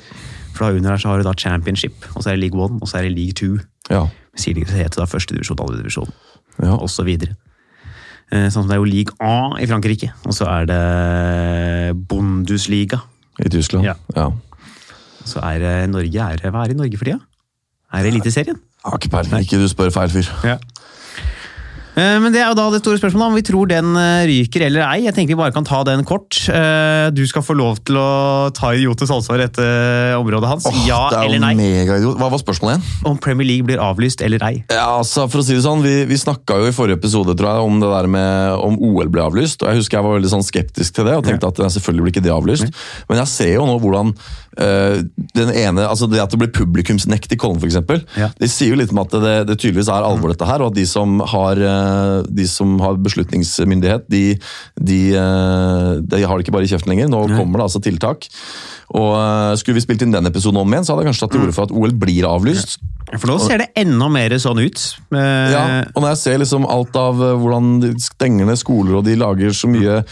[0.55, 2.78] For da under her så har du da Championship, og så er det League One,
[2.81, 3.59] og så er det League Two.
[3.90, 4.07] Ja.
[4.38, 6.11] Sier de det heter da første divisjon, andre divisjon,
[6.62, 6.76] ja.
[6.78, 7.35] og så videre.
[8.31, 13.00] Eh, Sånn som det er jo League A i Frankrike, og så er det Bundesliga.
[13.38, 13.87] I Tyskland.
[13.87, 13.95] Ja.
[14.16, 14.30] ja.
[15.28, 17.21] Så er det Norge er, Hva er det i Norge for tida?
[17.92, 18.59] Er det Eliteserien?
[18.85, 19.45] Har ikke peiling.
[19.45, 20.30] Ikke du spør feil fyr.
[20.45, 20.57] Ja.
[21.99, 24.64] Eh, Men det er jo da det store spørsmålet om vi tror den eh, ryker
[24.69, 25.00] eller ei.
[25.09, 26.37] Jeg tenker vi bare kan ta den kort.
[26.52, 30.67] Eh, Du skal få lov til å ta idiotes ansvar etter området hans.
[30.69, 31.55] Åh, ja er eller nei?
[31.59, 32.19] megaidiot.
[32.21, 33.07] Hva var spørsmålet igjen?
[33.11, 34.62] Om Premier League blir avlyst eller ei.
[34.71, 37.50] Ja, altså, for å si det sånn, Vi, vi snakka jo i forrige episode tror
[37.52, 39.62] jeg, om det der med om OL ble avlyst.
[39.62, 42.14] og Jeg husker jeg var veldig sånn skeptisk til det og tenkte at selvfølgelig blir
[42.17, 42.71] ikke det avlyst.
[43.09, 44.14] Men jeg ser jo nå hvordan
[44.61, 45.00] eh,
[45.37, 47.79] den ene, altså det at det blir publikumsnekt i Kollen f.eks.
[48.19, 48.31] Ja.
[48.38, 50.65] Det sier jo litt om at det, det tydeligvis er alvor, dette her.
[50.65, 54.25] Og at de som har, eh, de som har beslutningsmyndighet, de,
[54.81, 57.11] de, eh, de har det ikke bare i kjeften lenger.
[57.12, 58.29] Nå kommer det altså tiltak.
[58.97, 61.43] Og Skulle vi spilt inn den episoden om igjen, så hadde jeg kanskje tatt til
[61.45, 62.79] orde for at OL blir avlyst.
[63.17, 64.85] For nå ser det enda mer sånn ut.
[65.12, 65.62] Ja,
[65.93, 69.55] og når jeg ser liksom alt av hvordan de stenger ned skoler og de lager
[69.57, 70.03] så mye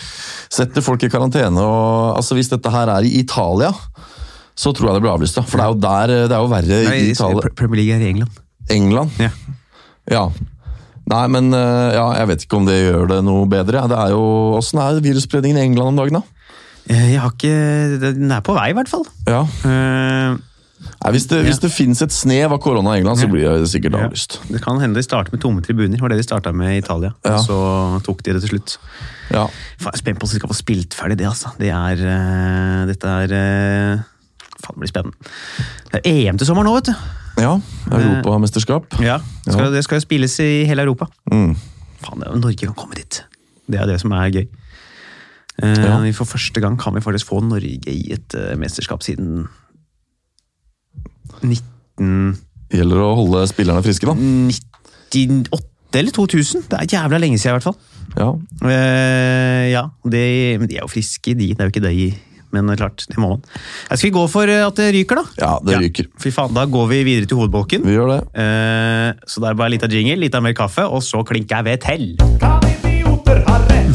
[0.52, 3.72] Setter folk i karantene og altså Hvis dette her er i Italia,
[4.56, 5.36] så tror jeg det blir avlyst.
[5.38, 5.44] da.
[5.46, 7.50] For det er jo der eh, det er jo verre Nei, i Italia.
[7.58, 8.42] Premier League er i England.
[8.72, 9.18] England?
[9.22, 9.30] Ja.
[10.10, 10.24] Ja.
[11.06, 13.84] Nei, men eh, ja, jeg vet ikke om det gjør det noe bedre.
[13.92, 14.24] Det er jo,
[14.58, 16.24] Åssen er virusspredningen i England om dagen, da?
[16.90, 19.04] Eh, Jeg har ikke Den er på vei, i hvert fall.
[19.28, 19.44] Ja.
[19.62, 20.36] Uh,
[20.86, 23.68] Nei, hvis det, hvis det finnes et snev av korona i England, så blir det
[23.70, 24.06] sikkert Ja.
[24.06, 24.38] avlyst.
[24.50, 25.98] Det kan hende de starter med tomme tribuner.
[26.00, 27.14] var det de starta med i Italia.
[27.24, 27.36] Ja.
[27.38, 27.58] Og så
[28.06, 28.76] tok de det til slutt.
[29.30, 29.46] Ja.
[29.80, 31.54] Faen, jeg er spent på om de skal få spilt ferdig det, altså.
[31.58, 34.04] Det er uh, Dette er eh,
[34.66, 35.30] Faen, det blir spennende.
[35.92, 36.94] Det er EM til sommeren nå, vet du.
[37.38, 37.54] ja.
[37.92, 38.98] Europamesterskap.
[39.04, 39.70] Ja, skal, Ja.
[39.76, 41.06] Det skal jo spilles i hele Europa.
[41.30, 41.52] Mm.
[42.02, 43.22] Faen, det Norge kan komme dit.
[43.70, 44.46] Det er det som er gøy.
[45.62, 46.00] Eh, Ja.
[46.02, 49.46] vi For første gang kan vi faktisk få Norge i et eh, mesterskap siden
[51.42, 52.36] 19...
[52.72, 54.14] Gjelder å holde spillerne friske, da.
[54.18, 56.64] 98 eller 2000.
[56.68, 57.76] Det er jævla lenge siden, i hvert fall.
[58.16, 58.30] Ja.
[58.64, 60.24] Uh, ja, det,
[60.60, 61.52] men de er jo friske, de.
[61.54, 62.08] Det er jo ikke de.
[62.64, 63.44] Men klart, det må man.
[63.90, 65.26] Jeg skal vi gå for eh, at det ryker, da?
[65.42, 66.10] ja, det ryker.
[66.22, 67.84] Fy faen, Da går vi videre til hovedbolken.
[67.86, 68.20] Vi gjør det.
[68.42, 71.60] Eh, så det er bare litt av jingle, litt av mer kaffe, og så klinker
[71.60, 72.10] jeg ved til.
[72.42, 72.85] Kan?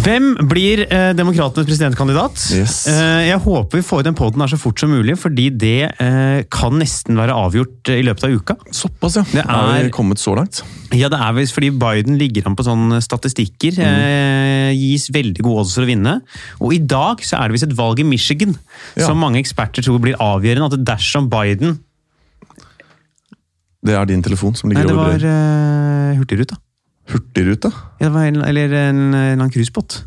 [0.02, 2.40] Hvem blir eh, demokratenes presidentkandidat?
[2.56, 2.88] Yes.
[2.90, 6.40] Eh, jeg håper vi får ut den poden så fort som mulig, fordi det eh,
[6.50, 8.56] kan nesten være avgjort eh, i løpet av uka.
[8.74, 9.24] Såpass, ja.
[9.30, 10.64] Det er, er- vi kommet så langt?
[10.98, 13.78] Ja, det er visst fordi Biden ligger an på sånne statistikker.
[13.78, 13.86] Mm.
[13.92, 16.18] Eh, gis veldig gode odds for å vinne.
[16.58, 18.58] Og i dag så er det visst et valg i Michigan
[18.98, 19.06] Ja.
[19.06, 20.72] som mange eksperter tror blir avgjørende.
[20.82, 21.78] At dersom Biden
[23.86, 26.58] Det er din telefon som Nei, ligger det over var uh, Hurtigruta.
[27.12, 27.72] Hurtigrute.
[28.00, 30.04] Ja, det var en, eller en, en cruisebåt.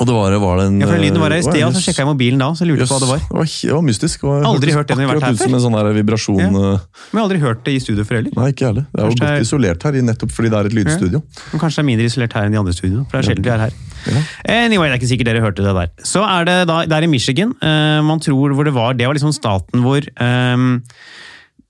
[0.00, 1.80] Og det var, var det en Ja, for lyden var her i sted, og så
[1.84, 3.18] sjekka jeg mobilen da, så jeg lurte på hva det var.
[3.26, 4.22] Det var, det var mystisk.
[4.22, 5.42] Det var, Aldri hørt det når vi har vært her før.
[5.50, 6.46] som en sånn der vibrasjon Ja.
[6.46, 8.32] eh, Men jeg har aldri hørt det i studio før heller.
[8.38, 8.86] Nei, ikke heller.
[8.88, 11.20] Det er Kanskje jo godt er- isolert her, nettopp fordi det er et lydstudio.
[11.52, 13.04] Men kanskje det er mindre isolert her enn de andre studioene.
[13.10, 13.72] For det er sjelden vi er her.
[14.02, 14.22] Ja.
[14.64, 15.92] Anyway, det er ikke sikkert dere hørte det der.
[16.08, 17.52] Så er det da, det er i Michigan.
[17.60, 20.56] Uh, man tror hvor det var Det var liksom staten hvor eh,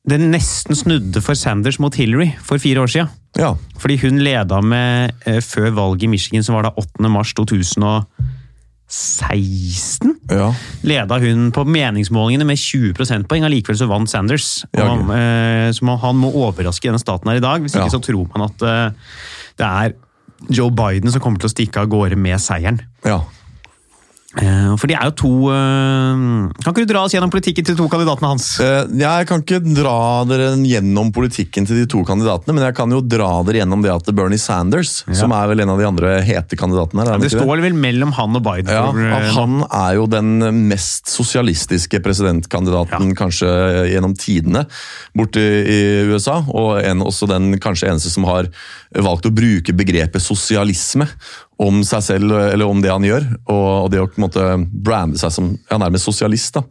[0.09, 3.09] det nesten snudde for Sanders mot Hillary for fire år siden.
[3.39, 3.53] Ja.
[3.79, 7.09] Fordi hun leda med eh, før valget i Michigan, som var da 8.
[7.09, 8.09] mars 2016.
[10.31, 10.49] ja.
[10.83, 14.65] Leda hun på meningsmålingene med 20 prosentpoeng, allikevel så vant Sanders.
[14.75, 17.63] Ja, han, eh, så han må overraske denne staten her i dag.
[17.63, 18.91] Hvis ikke så tror man at eh,
[19.63, 19.95] det er
[20.51, 22.83] Joe Biden som kommer til å stikke av gårde med seieren.
[23.07, 23.21] ja.
[24.41, 25.53] Eh, For de er jo to
[26.63, 28.47] Kan ikke du dra oss gjennom politikken til de to kandidatene hans?
[28.63, 32.93] Eh, Jeg kan ikke dra dere gjennom politikken til de to kandidatene, men jeg kan
[32.95, 36.15] jo dra dere gjennom det at Bernie Sanders, som er vel en av de andre
[36.27, 38.73] hete kandidatene her, er han Det står vel mellom han og Biden.
[38.73, 40.33] Ja, for, Han er jo den
[40.71, 43.51] mest sosialistiske presidentkandidaten kanskje
[43.93, 44.67] gjennom tidene
[45.17, 45.81] borte i
[46.13, 46.41] USA.
[46.49, 48.51] Og en, også den kanskje eneste som har
[48.93, 51.09] valgt å bruke begrepet sosialisme
[51.63, 53.27] om seg selv, eller om det han gjør.
[53.53, 56.52] Og det å på en måte brande seg som ja, nærmest sosialist.
[56.55, 56.65] Da.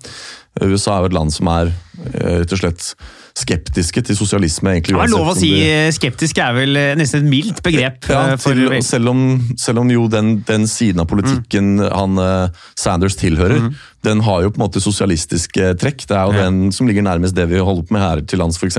[0.62, 2.94] USA er jo et land som er eh, rett og slett
[3.42, 4.74] skeptiske til sosialisme.
[4.74, 7.62] egentlig det er lov å si de- eh, skeptisk er vel eh, nesten et mildt
[7.64, 8.10] begrep.
[8.12, 9.22] ja, til, selv, om,
[9.58, 13.70] selv om jo den, den siden av politikken han eh, Sanders tilhører,
[14.04, 16.04] den har jo på en måte sosialistiske trekk.
[16.10, 16.50] Det er jo Ja.
[16.50, 18.78] den som ligger nærmest det vi holder på med her til lands, f.eks.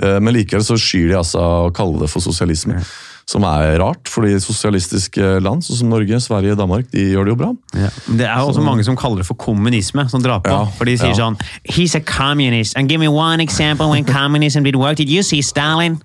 [0.00, 2.80] Men likevel så skyr de altså å kalle det for sosialisme.
[3.26, 7.38] Som er rart, fordi sosialistiske land, sånn som Norge, Sverige, Danmark, de gjør det jo
[7.40, 7.48] bra.
[7.74, 7.88] Ja.
[8.06, 10.52] Det er også også mange som kaller det for kommunisme, som drar på.
[10.52, 11.18] Ja, For de sier ja.
[11.18, 12.76] sånn He's a communist.
[12.76, 14.96] And give me one example when communism did work.
[14.96, 15.98] Did you see Stalin?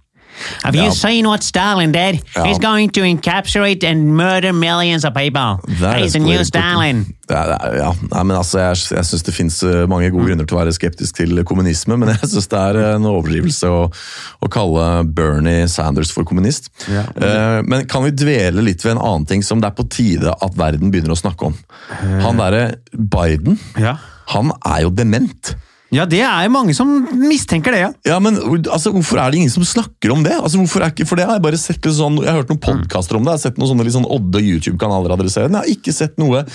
[0.63, 2.21] Have you seen what Stalin did?
[2.35, 2.45] Ja.
[2.45, 5.59] He's going to encapsulate and murder millions of people.
[5.79, 6.43] That He's a new.
[6.43, 7.05] Stalin.
[7.31, 10.73] Ja, nei, men altså, Jeg, jeg syns det fins mange gode grunner til å være
[10.75, 16.11] skeptisk til kommunisme, men jeg syns det er en overdrivelse å, å kalle Bernie Sanders
[16.11, 16.67] for kommunist.
[16.91, 17.05] Ja.
[17.15, 20.33] Eh, men kan vi dvele litt ved en annen ting som det er på tide
[20.33, 21.57] at verden begynner å snakke om?
[22.25, 23.95] Han derre Biden, Ja.
[24.33, 25.55] han er jo dement.
[25.91, 27.89] Ja, det er mange som mistenker det, ja.
[28.07, 30.37] Ja, men altså, Hvorfor er det ingen som snakker om det?
[30.37, 32.53] Altså, hvorfor er ikke, for det har Jeg bare sett litt sånn, jeg har hørt
[32.53, 35.51] noen podkaster om det, jeg har sett noen sånne litt sånn odde YouTube-kanaler adressere det.
[35.51, 36.45] men Jeg har ikke sett noe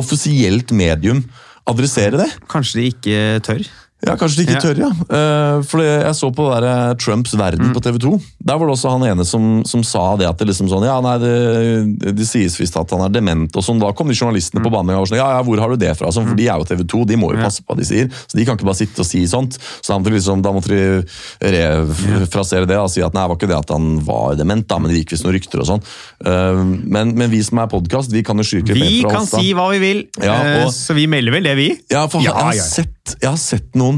[0.00, 1.26] offisielt medium
[1.68, 2.30] adressere det.
[2.48, 3.66] Kanskje de ikke tør?
[4.06, 4.90] Ja, Kanskje de ikke tør, ja.
[5.18, 8.12] Eh, for jeg så på det der, eh, Trumps verden på TV 2.
[8.46, 11.00] Der var det også han ene som, som sa det at det liksom sånn Ja,
[11.02, 13.80] nei, det, det sies visst at han er dement og sånn.
[13.82, 15.92] Da kom de journalistene på banen og var sånn Ja, ja, hvor har du det
[15.98, 16.12] fra?
[16.14, 18.10] Sånn, for de er jo TV 2, de må jo passe på hva de sier.
[18.30, 19.58] Så de kan ikke bare sitte og si sånt.
[19.82, 21.02] Så liksom, da måtte de
[21.42, 24.78] refrasere det og si at nei, det var ikke det at han var dement, da,
[24.80, 25.82] men det gikk visst noen rykter og sånn.
[26.26, 26.62] Eh,
[26.94, 29.30] men, men vi som er podkast, vi kan jo skyte litt mer fra oss.
[29.32, 31.68] Vi kan si hva vi vil, Ja, og- så vi melder vel det, vi.
[31.90, 32.70] Ja, for Ja, jeg, har.
[32.76, 33.95] Sett, jeg har sett noen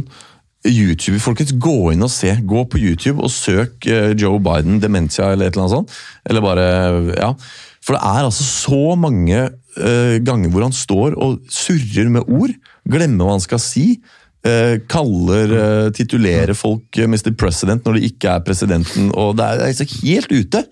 [0.66, 2.32] YouTuber, folkens, gå inn og se.
[2.48, 5.98] Gå på YouTube og søk eh, Joe Biden, dementia eller et eller annet sånt.
[6.28, 6.68] Eller bare,
[7.14, 7.32] ja.
[7.84, 12.52] For det er altså så mange uh, ganger hvor han står og surrer med ord.
[12.90, 13.86] Glemmer hva han skal si.
[14.44, 17.32] Uh, kaller, uh, titulerer folk Mr.
[17.38, 19.08] President når det ikke er presidenten.
[19.14, 20.64] og Det er, det er helt ute.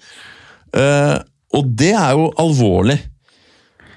[1.57, 2.99] Og det er jo alvorlig.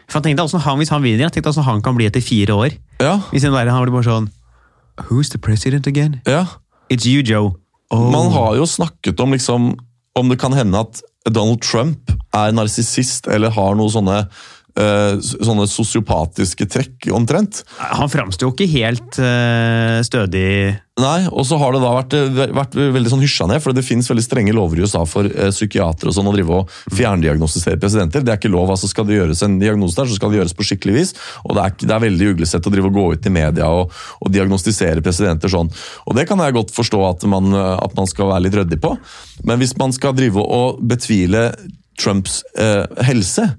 [0.09, 2.23] For tenk deg hvordan han, Hvis han vinner, tenk deg hvordan han kan bli etter
[2.23, 2.77] fire år.
[3.01, 4.29] Ja, Hvis han, der, han blir bare sånn
[5.07, 6.21] Who's the president again?
[6.25, 6.45] ja.
[6.89, 7.53] It's you, Joe.
[7.91, 8.11] Oh.
[8.11, 9.75] Man har jo snakket om liksom,
[10.17, 14.23] om det kan hende at Donald Trump er narsissist eller har noen sånne,
[14.79, 17.63] sånne sosiopatiske trekk, omtrent.
[17.79, 22.51] Han framsto jo ikke helt uh, stødig Nei, og så har det da vært, eh,
[22.55, 25.47] vært veldig sånn hysja ned, for det finnes veldig strenge lover i USA for uh,
[25.53, 28.25] psykiatere og sånn å drive og fjerndiagnostisere presidenter.
[28.25, 30.55] Det er ikke lov, altså skal det gjøres en diagnose der, så skal det gjøres
[30.57, 31.13] på skikkelig vis.
[31.45, 33.95] Og det er, det er veldig uglesett å drive og gå ut i media og,
[34.19, 35.71] og diagnostisere presidenter sånn.
[36.05, 38.81] Og det kan jeg godt forstå at man, eh, at man skal være litt ryddig
[38.83, 38.95] på.
[39.47, 41.51] Men hvis man skal drive og betvile
[41.99, 43.53] Trumps eh, helse,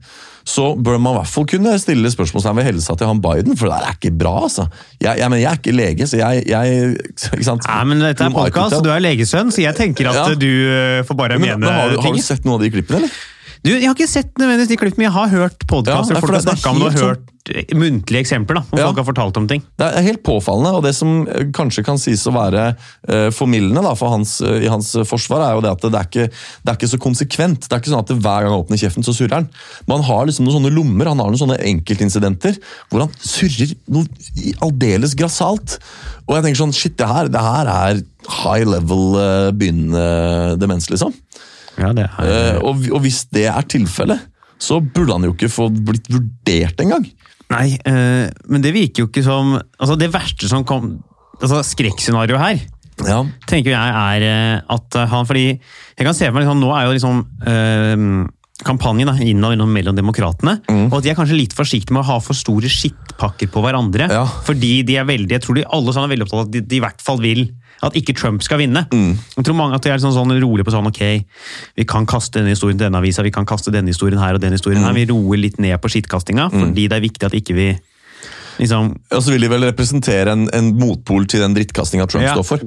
[0.45, 3.69] så bør man i hvert fall kunne stille spørsmålstegn ved helsa til han Biden, for
[3.69, 4.67] det der er ikke bra, altså.
[5.01, 6.95] Jeg, jeg, men jeg er ikke lege, så jeg, jeg
[7.35, 7.67] ikke sant?
[7.69, 10.35] Nei, men dette er podkast, du er legesønn, så jeg tenker at Ja.
[10.35, 12.71] du eh, får bare Men, mene men har, du, har du sett noen av de
[12.75, 13.21] klippene, eller?
[13.61, 16.33] Du, jeg har ikke sett nødvendigvis de klippene, men jeg har hørt podkaster Ja, folk
[16.33, 18.57] har snakka om det og hørt eh, muntlige eksempler.
[18.57, 18.87] da, hvor Ja.
[18.89, 19.63] folk har fortalt om ting.
[19.77, 23.83] Det er helt påfallende, og det som eh, kanskje kan sies å være uh, formildende
[23.85, 26.73] da, for hans, uh, i hans forsvar, er jo det at det er, ikke, det
[26.73, 27.69] er ikke så konsekvent.
[27.69, 29.51] Det er ikke sånn at hver gang han åpner kjeften, så surrer han.
[29.93, 32.57] Man har liksom noen sånne lommer, han har noen sånne enkeltincidenter
[32.89, 34.09] hvor han surrer noe
[34.65, 35.77] aldeles grassat.
[36.25, 38.01] Og jeg tenker sånn, shit, det her, det her er
[38.41, 41.13] high level uh, begynnende demens, liksom.
[41.81, 42.31] Ja, det er...
[42.31, 44.29] Eh, og, og hvis det er tilfellet,
[44.61, 47.07] så burde han jo ikke få blitt vurdert engang.
[47.51, 50.93] Nei, eh, men det virker jo ikke som altså Det verste som kom
[51.41, 52.61] altså Skrekkscenarioet her
[53.09, 56.71] Ja, tenker jeg er eh, at han Fordi jeg kan se for meg liksom, Nå
[56.77, 58.05] er jo liksom eh,
[58.61, 60.59] kampanjen da, innad mellom demokratene.
[60.69, 60.91] Mm.
[60.91, 64.05] Og at de er kanskje litt forsiktige med å ha for store skittpakker på hverandre.
[64.13, 64.27] Ja.
[64.45, 66.63] Fordi de er veldig, jeg tror de alle sammen er veldig opptatt av at de,
[66.69, 67.47] de i hvert fall vil
[67.83, 68.83] at ikke Trump skal vinne.
[68.93, 69.15] Mm.
[69.37, 71.03] Jeg tror mange at de er sånn, sånn rolig på sånn ok,
[71.77, 74.41] vi kan kaste denne historien til denne avisa, vi kan kaste denne historien her og
[74.41, 74.87] den historien Mm.
[74.87, 74.93] her.
[75.01, 77.69] Vi roer litt ned på skittkastinga, fordi det er viktig at ikke vi
[78.61, 82.35] liksom Og så vil de vel representere en, en motpol til den drittkastinga Trump Ja.
[82.35, 82.61] står for.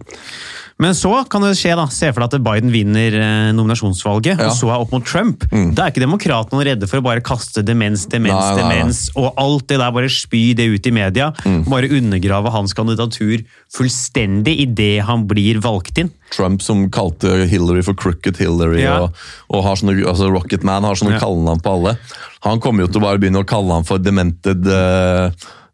[0.82, 1.86] Men så kan det skje, da.
[1.94, 4.48] Se for deg at Biden vinner eh, nominasjonsvalget, Ja.
[4.48, 4.50] Mm.
[4.50, 5.46] og så er opp mot Trump.
[5.76, 8.80] Da er ikke demokratene redde for å bare kaste demens, demens, Nei, nei, nei.
[8.80, 11.32] demens, og alt det der, bare spy det ut i media.
[11.46, 11.64] Mm.
[11.70, 16.10] Bare undergrave hans kandidatur fullstendig idet han blir valgt inn.
[16.34, 19.04] Trump som kalte Hillary for Crooked Hillary, Ja.
[19.04, 19.14] og,
[19.54, 21.20] og har sånne, altså Rocket Man har sånne Ja.
[21.22, 21.98] kallenavn på alle.
[22.42, 25.30] Han kommer jo til å bare begynne å kalle han for demented eh,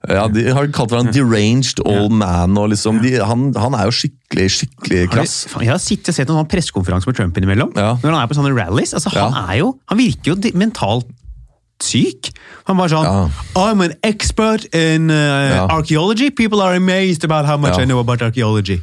[0.07, 2.55] ja, De har kalt hverandre deranged old man.
[2.57, 6.15] og liksom, de, han, han er jo skikkelig skikkelig Har du- Jeg har sittet og
[6.15, 7.73] sett en sånn pressekonferanse med Trump innimellom.
[7.75, 7.97] Ja.
[7.99, 8.93] Når han er på sånne rallies.
[8.95, 9.45] Altså, han, Ja.
[9.51, 11.05] er jo, han virker jo mentalt
[11.83, 12.31] syk.
[12.67, 13.29] Han var sånn Ja.
[13.55, 15.65] I'm an expert in uh, Ja.
[15.69, 16.29] archaeology.
[16.29, 17.81] People are amazed about how much Ja.
[17.83, 18.81] I know about archaeology.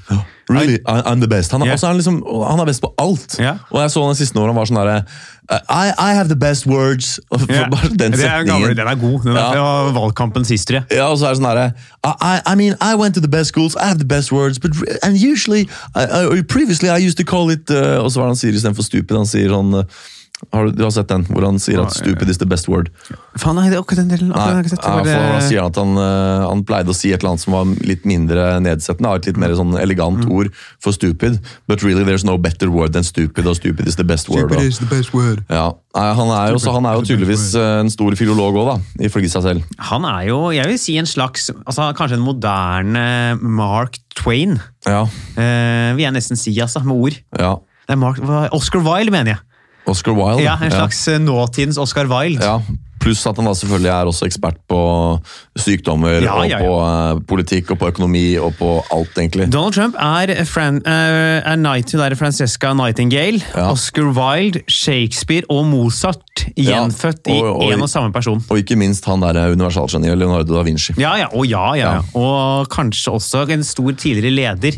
[0.49, 1.51] Really, I, I'm the best.
[1.51, 1.75] Han er, yeah.
[1.75, 3.37] også, han, liksom, han er best på alt.
[3.41, 3.57] Yeah.
[3.71, 5.01] Og jeg så han siste år, han var sånn derre
[5.51, 7.19] I, I have the best words.
[7.51, 7.71] Yeah.
[7.71, 8.47] den Det setningen.
[8.47, 9.21] gammel, den er god.
[9.25, 9.63] Den er Ja.
[9.63, 10.85] var valgkampen sist, tror jeg.
[10.99, 11.73] Ja, og så er det sånn herre
[12.07, 14.71] I, I mean, I went to the best schools, I have the best words, but
[15.03, 16.05] and usually I,
[16.39, 18.83] I, Previously I used to call it uh, Og så var det han sier istedenfor
[18.87, 19.17] stupid?
[19.17, 19.83] Han sier sånn uh,
[20.53, 22.91] Har du, du har sett den, hvor han sier at 'stupid is the best word'?
[23.41, 24.29] Faen, nei, det er akkurat den delen.
[24.29, 24.85] Nei, akkurat den har ikke sett.
[24.85, 27.41] ja, Det det- sier han at han, eh, han pleide å si et eller annet
[27.41, 29.15] som var litt mindre nedsettende.
[29.17, 30.31] Et litt mer sånn elegant Mm.
[30.33, 31.41] ord for stupid.
[31.67, 34.51] But really there's no better word than stupid, og stupid is the best word.
[34.53, 35.43] Stupid is the best word.
[35.49, 38.81] Ja, Nei, han er jo, så han er jo tydeligvis eh, en stor filolog òg,
[39.01, 39.63] ifølge seg selv.
[39.79, 44.61] Han er jo, jeg vil si en slags, altså kanskje en moderne Mark Twain.
[44.87, 45.05] Ja,
[45.37, 47.19] Eh, vil jeg nesten si, altså, med ord.
[47.39, 47.55] ja.
[47.89, 48.19] Det er Mark,
[48.53, 49.39] Oscar Wilde, mener jeg.
[49.87, 50.43] Oscar Wilde.
[50.43, 51.19] Ja, En slags ja.
[51.19, 52.43] nåtidens Oscar Wilde.
[52.45, 52.61] Ja,
[52.99, 54.79] Pluss at han da selvfølgelig er også ekspert på
[55.61, 59.47] sykdommer, Ja, ja, og på uh, politikk og på økonomi og på alt, egentlig.
[59.53, 63.43] Donald Trump er, Fran, uh, er Night, der Francesca Nightingale.
[63.55, 68.43] Oscar Wilde, Shakespeare og Mozart gjenfødt og- og- i én og samme person.
[68.51, 70.95] Og ikke minst han der universalgeniet Leonardo da Vinci.
[70.99, 71.93] Ja, ja, og ja, ja, ja.
[71.93, 72.19] Ja.
[72.19, 74.73] Og kanskje også en stor tidligere leder.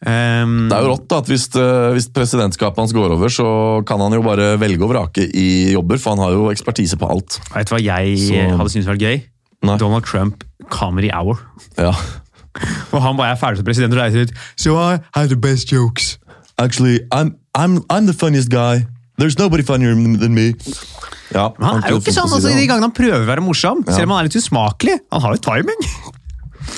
[0.00, 3.84] Um, Det er jo rått da, at hvis, eh, hvis presidentskapet hans går over, så
[3.84, 7.10] kan han jo bare velge og vrake i jobber, for han har jo ekspertise på
[7.10, 7.36] alt.
[7.52, 9.20] Vet du hva jeg Så- hadde syntes var gøy?
[9.62, 9.76] Nei.
[9.76, 11.38] Donald Trump Comedy Hour.
[11.76, 11.92] Ja.
[12.94, 14.32] Og han bare er ferdig som president og reiser ut.
[14.56, 16.16] So I have the best jokes.
[16.58, 18.86] Actually, I'm, I'm, I'm the funniest guy.
[19.20, 20.54] There's nobody funnier than me.
[21.30, 23.84] Ja, han, han er jo ikke sånn altså, de gangene han prøver å være morsom,
[23.86, 24.96] selv om han er litt usmakelig.
[25.12, 25.84] Han har jo timing.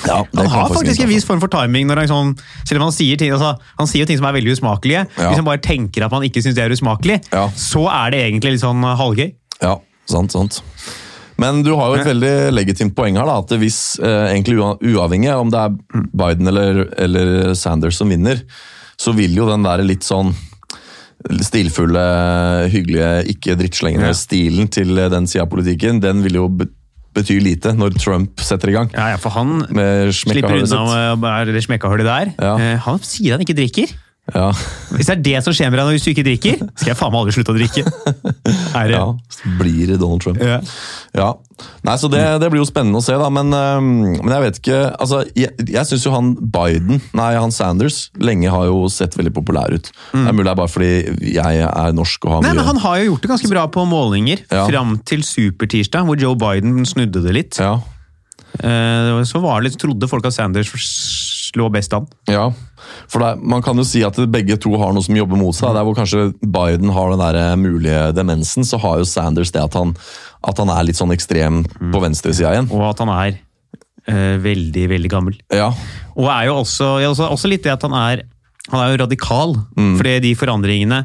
[0.07, 1.87] Ja, Han har faktisk en viss form for timing.
[1.87, 2.33] når Han sånn,
[2.67, 5.05] selv om han sier ting altså, han sier ting som er veldig usmakelige.
[5.17, 5.29] Ja.
[5.29, 7.47] Hvis han bare tenker at man ikke syns det er usmakelig, Ja.
[7.55, 9.33] så er det egentlig litt sånn halvgøy.
[9.61, 9.77] Ja,
[10.09, 10.61] sant, sant.
[11.37, 15.31] Men du har jo et veldig legitimt poeng her, da, at hvis eh, egentlig uavhengig
[15.33, 18.43] av om det er Biden eller, eller Sanders som vinner,
[19.01, 20.33] så vil jo den der litt sånn
[21.41, 22.03] stilfulle,
[22.73, 26.47] hyggelige, ikke drittslengende stilen til den sida av politikken, den vil jo
[27.13, 28.89] be- bety lite når Trump setter i gang.
[28.93, 32.31] Ja, ja, For han Med slipper unna med det smekkahullet der.
[32.41, 32.55] Ja.
[32.57, 33.93] Eh, Han sier han ikke drikker.
[34.31, 34.53] Ja,
[34.95, 37.11] Hvis det er det som skjer med deg hvis du ikke drikker, skal jeg faen
[37.11, 37.81] meg aldri slutte å drikke.
[38.79, 38.95] Er det?
[38.95, 40.39] ja, blir det Donald Trump.
[40.41, 40.61] Ja.
[41.13, 41.25] Ja,
[41.85, 43.27] Nei, så det, det blir jo spennende å se, da.
[43.31, 48.07] Men, men jeg vet ikke altså, Jeg, jeg syns jo han Biden, nei, han Sanders,
[48.17, 49.91] lenge har jo sett veldig populær ut.
[50.15, 50.91] Det er mulig det er bare fordi
[51.35, 53.67] jeg er norsk og har Nei, mye men Han har jo gjort det ganske bra
[53.75, 54.63] på målinger Ja.
[54.71, 57.59] fram til supertirsdag, hvor Joe Biden snudde det litt.
[57.61, 57.75] Ja,
[58.53, 60.69] Eh, Så var det litt, trodde folk at Sanders
[61.55, 62.07] lå best an.
[62.27, 62.51] ja.
[63.07, 65.73] For er- man kan jo si at begge to har noe som jobber mot seg.
[65.73, 69.73] Der hvor kanskje Biden har den der mulige demensen, så har jo Sanders det at
[69.73, 69.95] han,
[70.43, 71.63] at han er litt sånn ekstrem
[71.93, 72.67] på venstresida igjen.
[72.75, 73.37] Og at han er
[74.07, 75.37] eh, veldig, veldig gammel.
[75.53, 75.71] Ja,
[76.17, 78.23] Og er jo også, også, også litt det at han er
[78.71, 79.55] han er jo radikal.
[79.75, 79.97] Mm.
[79.99, 81.01] Fordi de forandringene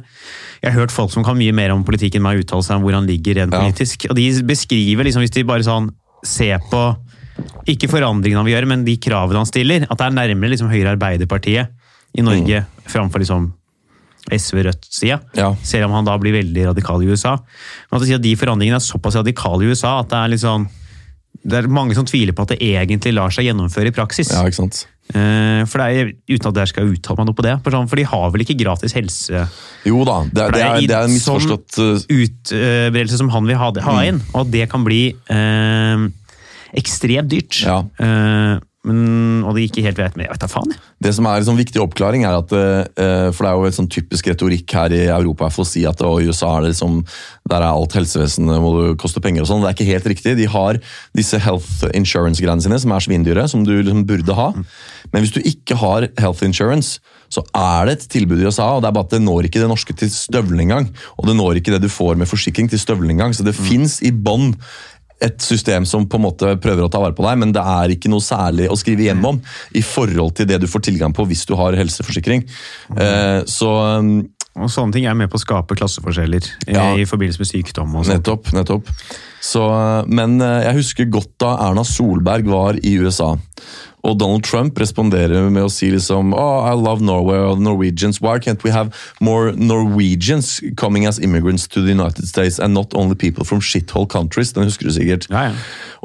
[0.63, 2.83] Jeg har hørt folk som kan mye mer om politikken med å uttale seg om
[2.83, 3.61] hvor han ligger rent Ja.
[3.63, 4.07] politisk.
[4.11, 5.91] Og de beskriver, liksom, hvis de bare sånn
[6.25, 6.97] ser på
[7.69, 10.71] ikke forandringene han vil gjøre, men de kravene han stiller, at det er nærmere liksom
[10.73, 11.75] Høyre Arbeiderpartiet
[12.19, 13.53] i Norge framfor liksom
[14.33, 15.21] SV-Rødt-sida.
[15.23, 15.39] Mm.
[15.39, 15.53] Ja.
[15.65, 17.37] Selv om han da blir veldig radikal i USA.
[17.91, 20.45] Men at, de at de forandringene er såpass radikale i USA at det er litt
[20.45, 20.69] sånn
[21.49, 24.33] det er mange som tviler på at det egentlig lar seg gjennomføre i praksis.
[24.35, 24.81] ja, ikke sant.
[25.15, 27.87] Eh, For det er, Uten at jeg skal uttale meg noe på det, for, sånn,
[27.89, 29.45] de har vel ikke gratis helse
[29.87, 33.57] Jo da, det, er- det, er, det er en misforstått øh, utbredelse som han vil
[33.61, 36.05] ha, ha inn, og at det kan bli eh,
[36.77, 37.63] ekstremt dyrt.
[37.65, 37.83] Ja.
[38.01, 40.71] Uh, men, og det ikke helt vet, men jeg vet da faen.
[40.71, 40.81] jeg.
[41.03, 43.91] Det som er liksom viktig oppklaring, er at eh, For det er jo et sånn
[43.91, 47.01] typisk retorikk her i Europa for å si at i USA er det liksom,
[47.51, 49.65] der er alt helsevesenet må det koste penger og sånn.
[49.65, 50.37] Det er ikke helt riktig.
[50.39, 50.81] De har
[51.19, 54.51] disse health insurance-greiene sine som er svindyre, som du liksom burde ha.
[55.13, 58.85] Men hvis du ikke har health insurance, så er det et tilbud i USA, og
[58.85, 60.87] det er bare at det når ikke det norske til støvelen engang.
[61.19, 63.37] Og det når ikke det du får med forsikring til støvelen engang.
[63.37, 64.55] Så det fins i bånn
[65.21, 67.95] et system som på en måte prøver å ta vare på deg, men det er
[67.95, 69.41] ikke noe særlig å skrive hjem om
[69.75, 72.45] i forhold til det du får tilgang på hvis du har helseforsikring.
[72.97, 74.29] Eh, så um,
[74.59, 76.89] Og Sånne ting er med på å skape klasseforskjeller Ja.
[76.99, 77.93] i forbindelse med sykdom.
[77.95, 78.17] og sånt.
[78.19, 78.89] nettopp, nettopp.
[79.41, 83.37] Så, eh, men eh, jeg husker godt da Erna Solberg var i USA.
[84.09, 88.23] Og Donald Trump responderer med å si liksom oh, I love Norway og Norwegians.
[88.25, 92.95] Why can't we have more Norwegians coming as immigrants to the United States and not
[92.97, 94.55] only people from shithole countries?
[94.57, 95.29] Den husker du sikkert.
[95.31, 95.57] Ja, ja.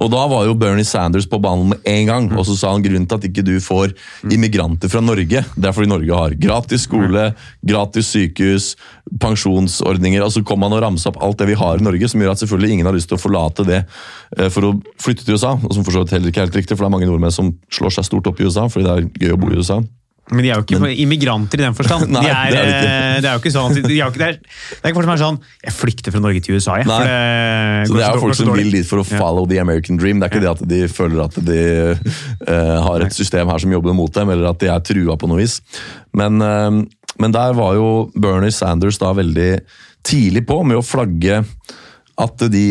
[0.02, 2.84] Og da var jo Bernie Sanders på banen med en gang, og så sa han
[2.84, 3.94] grunnen til at ikke du får
[4.34, 7.28] immigranter fra Norge, det er fordi Norge har gratis skole,
[7.62, 8.72] gratis sykehus,
[9.22, 12.24] pensjonsordninger, og så kom han og ramsa opp alt det vi har i Norge, som
[12.24, 15.38] gjør at selvfølgelig ingen har lyst til å forlate det eh, for å flytte til
[15.38, 17.10] USA, og som for så vidt heller ikke er helt riktig, for det er mange
[17.12, 19.60] nordmenn som slår seg stort opp i USA, fordi det er gøy å bo i
[19.60, 19.82] USA.
[20.32, 22.08] Men de er jo ikke immigranter i den forstand.
[22.16, 24.20] Nei, de er, det er det, eh, det er jo ikke sånn at de, ikke,
[24.22, 26.78] det, er, det er ikke folk som er sånn Jeg flykter fra Norge til USA,
[26.80, 26.88] jeg.
[26.88, 27.18] For det,
[27.90, 29.20] Så det er jo folk som vil dit for å Ja.
[29.20, 30.22] follow the American dream.
[30.22, 31.60] Det er ikke det at de føler at de
[31.92, 35.28] uh, har et system her som jobber mot dem, eller at de er trua på
[35.30, 35.60] noe vis.
[36.16, 36.84] Men, uh,
[37.20, 39.52] Men der var jo Bernie Sanders da veldig
[40.08, 41.44] tidlig på med å flagge
[42.24, 42.64] at de,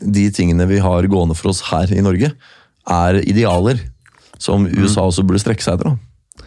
[0.00, 2.32] de tingene vi har gående for oss her i Norge,
[2.86, 3.78] er idealer
[4.38, 5.94] som USA også burde strekke seg etter.
[5.94, 6.46] da.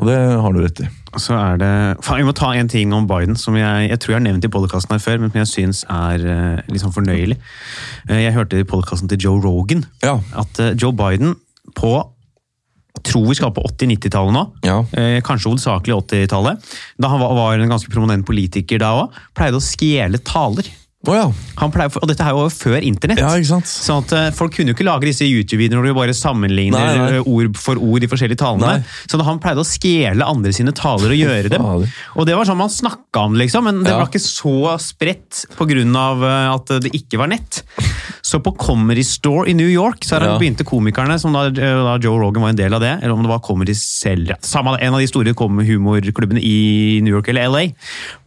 [0.00, 0.86] Og det har du rett i.
[1.20, 1.70] Så er det
[2.06, 4.48] Vi må ta en ting om Biden som jeg, jeg tror jeg har nevnt i
[4.48, 7.36] podkasten her før, men som jeg syns er eh, litt sånn fornøyelig.
[8.08, 10.16] Eh, Jeg hørte i podkasten til Joe Rogan Ja.
[10.40, 11.36] at eh, Joe Biden
[11.76, 11.92] på
[13.02, 14.42] tror vi skal på 80-90-tallet nå.
[14.64, 14.78] Ja.
[14.96, 16.72] Eh, kanskje hovedsakelig 80-tallet.
[17.00, 19.16] Da han var, var en ganske prominent politiker da òg.
[19.36, 20.68] Pleide å stjele taler.
[21.02, 21.24] Å ja.
[21.58, 23.18] Han pleier, og dette er jo før internett.
[23.18, 23.60] ja?
[23.66, 26.92] Sånn at eh, Folk kunne jo ikke lage disse YouTube-videoene hvor du bare sammenligner Nei,
[27.00, 27.16] nei.
[27.18, 28.76] eh, ord for ord de forskjellige talene.
[28.78, 29.08] Nei.
[29.10, 31.66] Så han pleide å skjele andre sine taler og gjøre dem.
[32.14, 33.98] Og det var sånn man snakka om, liksom, men det Ja.
[33.98, 36.54] var ikke så spredt pga.
[36.54, 37.62] at det ikke var nett.
[38.22, 40.38] Så på Comedy Store i New York så Ja.
[40.38, 43.28] begynte komikerne, som da, da Joe Rogan var en del av det, eller om det
[43.28, 44.36] var Comedy ja.
[44.40, 47.74] Samme, en av de store humorklubbene i New York eller LA,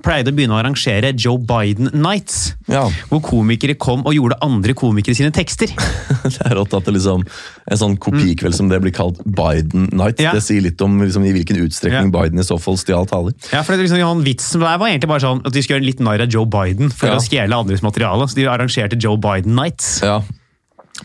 [0.03, 2.53] pleide å begynne å arrangere Joe Biden Nights.
[2.71, 2.85] Ja.
[3.11, 5.69] Hvor komikere kom og gjorde andre komikere sine tekster.
[6.25, 7.21] Det er rått at det liksom,
[7.69, 10.21] en sånn kopikveld som det blir kalt Biden Night.
[10.23, 10.31] Ja.
[10.33, 12.13] Det sier litt om liksom, i hvilken utstrekning Ja.
[12.15, 13.35] Biden i så fall stjal taler.
[13.51, 15.89] Ja, for det, liksom, han Vitsen der var egentlig bare sånn at de skulle gjøre
[15.91, 18.25] litt narr av Joe Biden for å stjele andres materiale.
[18.31, 19.99] Så de arrangerte Joe Biden Nights.
[20.05, 20.23] Ja.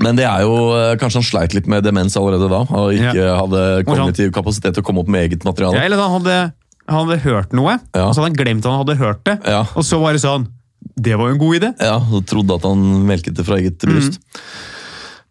[0.00, 3.26] Men det er jo eh, Kanskje han sleit litt med demens allerede da, og ikke
[3.36, 5.76] hadde kognitiv kapasitet til å komme opp med eget materiale.
[5.76, 6.36] Ja, eller han hadde,
[6.86, 9.36] han hadde hørt noe, og så hadde han glemt at han hadde hørt det.
[9.74, 10.46] Og så var det sånn
[10.80, 11.72] Det var jo en god idé!
[11.80, 14.20] Ja, og trodde at han melket det fra eget bryst.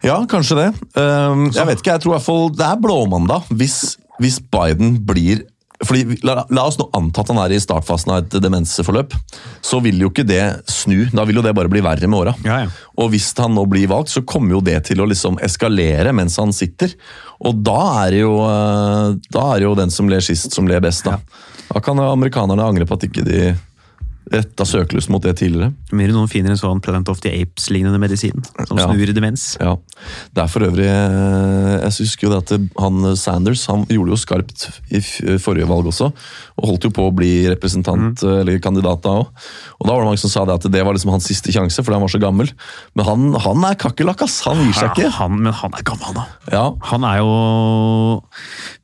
[0.05, 0.67] Ja, kanskje det.
[0.95, 4.95] Um, jeg vet ikke, jeg tror i hvert fall det er blåmandag hvis, hvis Biden
[5.05, 5.43] blir
[5.79, 9.13] fordi, la, la oss nå anta at han er i startfasen av et demensforløp.
[9.63, 11.05] Så vil jo ikke det snu.
[11.15, 12.33] Da vil jo det bare bli verre med åra.
[12.43, 12.73] Ja, ja.
[12.99, 16.35] Og hvis han nå blir valgt, så kommer jo det til å liksom eskalere mens
[16.41, 16.91] han sitter.
[17.47, 20.67] Og da er det jo, eh, da er det jo den som ler sist, som
[20.67, 21.07] ler best.
[21.07, 21.15] Da,
[21.69, 23.53] da kan amerikanerne angre på at ikke de
[24.31, 25.73] retta søkelyset mot det tidligere.
[25.95, 28.87] Mer noen finner en sånn Planet of the Apes-lignende medisin som Ja.
[28.87, 29.57] snur demens.
[29.59, 29.75] Ja,
[30.35, 34.19] det er for øvrig eh, Jeg husker jo det at han Sanders han gjorde jo
[34.19, 35.01] skarpt i
[35.41, 36.11] forrige valg også.
[36.59, 38.39] Og holdt jo på å bli representant mm.
[38.41, 39.27] eller kandidat da òg.
[39.79, 41.81] Og da var det mange som sa det at det var liksom hans siste sjanse
[41.83, 42.51] fordi han var så gammel.
[42.95, 44.41] Men han, han er kakerlakk, ass!
[44.47, 45.11] Han gir seg ikke.
[45.19, 46.27] han, men han er gammel, da.
[46.53, 47.29] Ja, Han er jo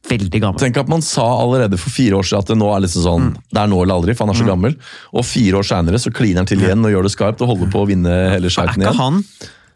[0.10, 0.62] veldig gammel.
[0.62, 3.30] Tenk at man sa allerede for fire år siden at det nå er liksom sånn,
[3.50, 4.76] det er nå eller aldri, for han er så gammel.
[5.16, 7.74] Og fire år seinere så kliner han til igjen og gjør det skarpt og holder
[7.76, 8.98] på å vinne hele Er ikke igjen.
[9.04, 9.22] han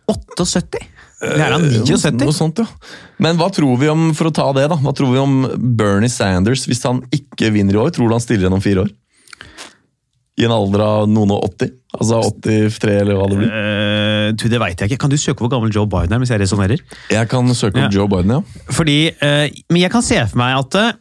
[0.09, 0.79] 78?
[1.19, 2.31] Eller er han Noe 79?
[2.31, 2.65] sånt, ja.
[3.19, 5.41] Men hva tror vi om for å ta det da, hva tror vi om
[5.75, 7.91] Bernie Sanders hvis han ikke vinner i år?
[7.95, 8.93] Tror du han stiller igjen om fire år?
[10.39, 11.73] I en alder av noen og 80?
[11.99, 13.49] Altså 83, eller hva det blir?
[13.51, 15.01] Uh, du, det veit jeg ikke.
[15.03, 16.21] Kan du søke hvor gammel Joe Biden er?
[16.23, 16.83] hvis jeg resonnerer?
[17.11, 17.91] Jeg kan søke om Ja.
[17.91, 18.63] Joe Biden, ja.
[18.71, 20.93] Fordi, uh, men jeg kan se for meg at eh,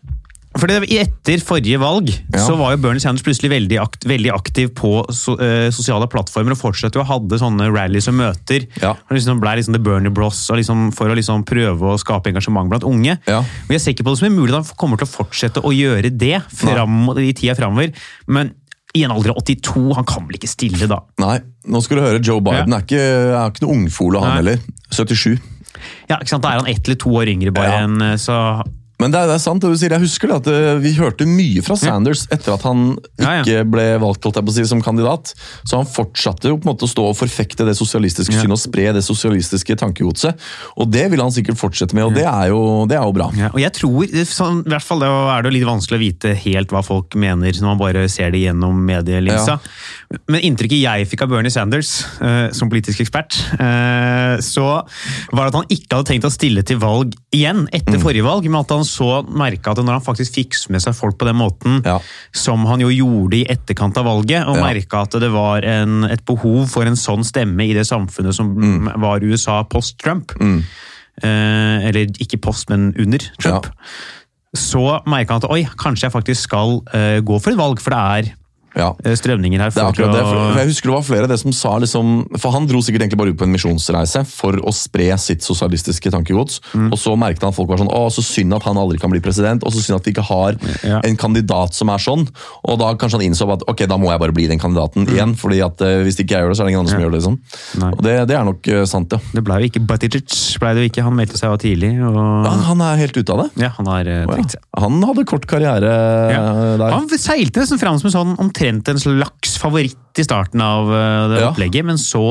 [0.59, 2.41] for det, Etter forrige valg Ja.
[2.45, 6.53] så var jo Bernie Sanders plutselig veldig, akt, veldig aktiv på so, uh, sosiale plattformer
[6.57, 8.67] og fortsatte jo å hadde sånne rallies og møter.
[8.83, 8.95] Ja.
[9.09, 12.31] Han liksom ble liksom The Bernie Bros og liksom, for å liksom prøve å skape
[12.33, 13.19] engasjement blant unge.
[13.29, 13.41] Ja.
[13.41, 15.63] Og Jeg er sikker på det som er mulig at han kommer til å fortsette
[15.65, 17.93] å gjøre det fram, i tida framover.
[18.27, 18.55] Men
[18.97, 21.03] i en alder av 82, han kan vel ikke stille da?
[21.21, 21.37] Nei,
[21.69, 23.03] nå skal du høre, Joe Biden er ikke,
[23.37, 24.37] er ikke noe ungfole han Nei.
[24.41, 24.59] heller.
[24.91, 25.37] 77.
[26.09, 26.43] Ja, ikke sant?
[26.43, 27.85] Da er han ett eller to år yngre bare Ja.
[27.85, 28.39] enn eh, så
[28.99, 29.93] Men det er, det er sant det du sier.
[29.95, 32.81] Jeg husker det at eh, vi hørte mye fra Sanders etter at han
[33.21, 33.43] Ja, ja.
[33.45, 35.35] ikke ble valgt si, som kandidat.
[35.63, 38.43] Så han fortsatte jo på en måte å stå og forfekte det sosialistiske Ja.
[38.43, 40.35] synet og spre det sosialistiske tankegodset.
[40.77, 43.29] Og det vil han sikkert fortsette med, og det er jo, det er jo bra.
[43.39, 46.03] Ja, og jeg tror, sånn, i hvert fall det er det jo litt vanskelig å
[46.03, 49.61] vite helt hva folk mener når man bare ser det gjennom medielinsa.
[50.27, 54.67] Men inntrykket jeg fikk av Bernie Sanders uh, som politisk ekspert, uh, så
[55.31, 58.03] var det at han ikke hadde tenkt å stille til valg igjen etter Mm.
[58.05, 61.19] forrige valg, men at han så merka at når han faktisk fikk med seg folk
[61.21, 61.99] på den måten Ja.
[62.33, 64.65] som han jo gjorde i etterkant av valget, og Ja.
[64.65, 68.55] merka at det var en, et behov for en sånn stemme i det samfunnet som
[68.57, 68.93] Mm.
[69.01, 70.33] var USA post-Trump.
[71.23, 73.67] Eh, eller ikke post, men under Trump.
[74.57, 77.91] Så merka han at oi, kanskje jeg faktisk skal eh, gå for et valg, for
[77.91, 77.99] det
[78.29, 78.35] er
[78.79, 78.93] Ja.
[79.05, 79.67] eh, strømninger her.
[79.69, 82.67] Er for å- for jeg husker det var flere det som sa liksom, For han
[82.67, 86.61] dro sikkert egentlig bare ut på en misjonsreise for å spre sitt sosialistiske tankegods.
[86.75, 86.93] Mm.
[86.93, 89.11] Og så merket han at folk var sånn Å, så synd at han aldri kan
[89.11, 91.01] bli president, og så synd at vi ikke har Ja.
[91.05, 92.29] en kandidat som er sånn.
[92.65, 95.35] Og da kanskje han innså at ok, da må jeg bare bli den kandidaten igjen,
[95.37, 97.11] fordi at eh, hvis ikke jeg gjør det, så er det ingen andre som gjør
[97.11, 97.19] det.
[97.19, 97.39] liksom.
[97.75, 97.81] Mm.
[97.83, 97.91] Nei.
[97.99, 99.19] Og det, det er nok eh, sant, ja.
[99.35, 100.29] Det ble jo ikke Buttigieg,
[100.61, 101.03] ble det jo ikke.
[101.03, 101.93] Han meldte seg jo tidlig.
[101.99, 102.15] Og,
[102.47, 103.63] Han, han er helt ute av det.
[103.65, 104.61] ja, han har trukket seg.
[104.63, 104.83] ja.
[104.85, 105.93] Han hadde kort karriere
[106.31, 106.77] Ja.
[106.77, 106.91] der.
[106.93, 111.25] Han seilte nesten fram som en sånn omtrent en slags favoritt i starten av eh,
[111.33, 111.51] det Ja.
[111.51, 112.23] opplegget, men så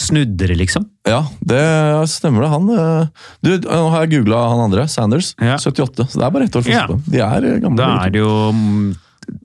[0.00, 0.86] snudde det, liksom.
[1.08, 1.60] Ja, det
[2.08, 2.50] stemmer det.
[2.54, 3.06] Han, eh,
[3.44, 5.34] du, nå har jeg googla han andre, Sanders.
[5.40, 5.56] Ja.
[5.60, 6.08] 78.
[6.10, 6.86] Så det er bare ett år Ja.
[6.86, 7.02] forskjell dem.
[7.06, 7.76] De er eh, gamle.
[7.82, 8.94] Da er det jo mm,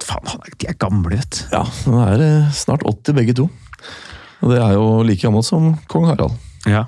[0.01, 1.41] Faen, de er gamle, vet du.
[1.53, 3.49] Ja, nå er snart 80 begge to.
[4.41, 6.33] Og det er jo like gammelt som kong Harald.
[6.65, 6.85] Ja.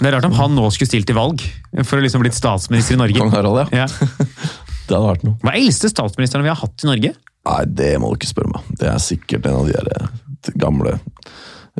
[0.00, 1.42] Det er rart om han nå skulle stilt til valg
[1.86, 3.18] for å liksom blitt statsminister i Norge.
[3.20, 3.84] Kong Harald, ja.
[3.84, 4.08] Ja.
[4.88, 5.36] Det hadde vært noe.
[5.44, 7.12] Hva er eldste statsministeren vi har hatt i Norge?
[7.48, 8.66] Nei, det må du ikke spørre meg.
[8.78, 10.92] Det er sikkert en av de der eh, gamle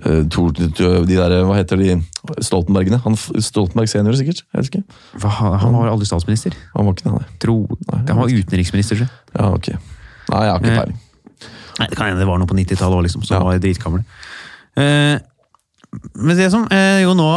[0.02, 1.96] eh, de der, Hva heter de?
[2.42, 2.98] Stoltenbergene?
[3.04, 4.42] Han, Stoltenberg senior, sikkert?
[5.22, 5.30] Hva,
[5.62, 6.56] han var aldri statsminister.
[6.74, 7.38] Han var ikke det, nei.
[7.42, 7.56] Tro,
[7.92, 8.98] Nei, han var utenriksminister.
[8.98, 9.36] tror jeg.
[9.38, 9.68] Ja, ok.
[10.32, 11.00] Nei, jeg har ikke Eh, peiling.
[11.78, 13.44] Nei, Det kan hende det var noe på 90-tallet òg, liksom, som Ja.
[13.44, 14.02] var dritgamle.
[14.76, 15.18] Eh,
[16.14, 17.28] men det som eh, jo nå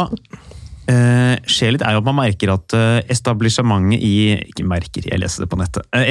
[0.88, 4.12] eh, skjer litt, er jo at man merker at eh, etablissementet i
[4.50, 5.86] Ikke merker, jeg leser det på nettet.
[5.92, 6.10] Eh,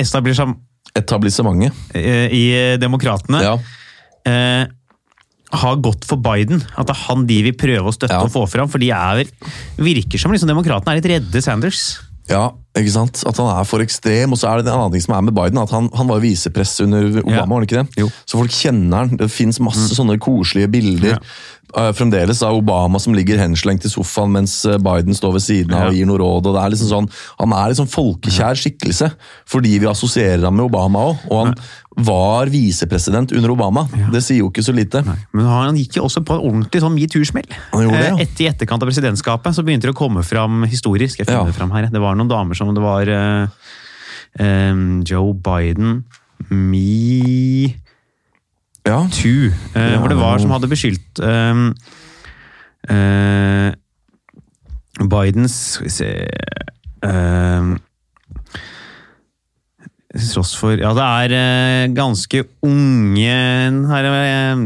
[0.95, 1.73] Etablissementet.
[1.93, 3.57] eh, I Demokratene Ja.
[4.25, 4.65] eh,
[5.55, 6.61] har gått for Biden.
[6.77, 8.23] At det er han de vil prøve å støtte Ja.
[8.23, 8.67] og få fram.
[8.69, 9.23] For de er,
[9.77, 11.99] virker som liksom demokratene er litt redde Sanders.
[12.27, 13.23] ja, ikke sant?
[13.27, 14.31] At han er for ekstrem.
[14.31, 16.19] Og så er det en annen ting som er med Biden, at han, han var
[16.19, 17.45] visepress under Obama, Ja.
[17.45, 17.95] var det ikke det?
[18.01, 18.07] Jo.
[18.07, 18.13] Mm.
[18.25, 19.17] Så folk kjenner han.
[19.17, 21.11] Det fins masse sånne koselige bilder.
[21.11, 21.19] Ja.
[21.77, 25.73] Eh, fremdeles av Obama som ligger henslengt i sofaen mens eh, Biden står ved siden
[25.73, 25.87] av Ja.
[25.89, 26.45] og gir noe råd.
[26.47, 27.09] og det er liksom sånn,
[27.39, 29.11] Han er liksom folkekjær skikkelse,
[29.45, 31.17] fordi vi assosierer ham med Obama òg.
[31.31, 31.55] Og han
[31.97, 33.87] var visepresident under Obama.
[34.11, 35.03] Det sier jo ikke så lite.
[35.31, 37.47] Men han gikk jo også på en ordentlig sånn metoo-smell.
[37.73, 38.15] Ja.
[38.19, 41.19] Eh, i etterkant av presidentskapet så begynte det å komme fram historisk.
[41.19, 41.51] Jeg finner Ja.
[41.55, 41.87] fram her?
[41.87, 43.47] Det var noen damer som det var uh,
[44.39, 46.03] um, Joe Biden
[46.49, 47.75] Me
[48.85, 49.49] Ja, Too.
[49.73, 51.63] eh, hvor det var som hadde beskyldt em,
[52.89, 53.71] eh,
[55.01, 56.09] Bidens Skal vi se
[60.15, 63.35] til tross for Ja, det er eh, ganske unge
[63.89, 64.63] her er, eh,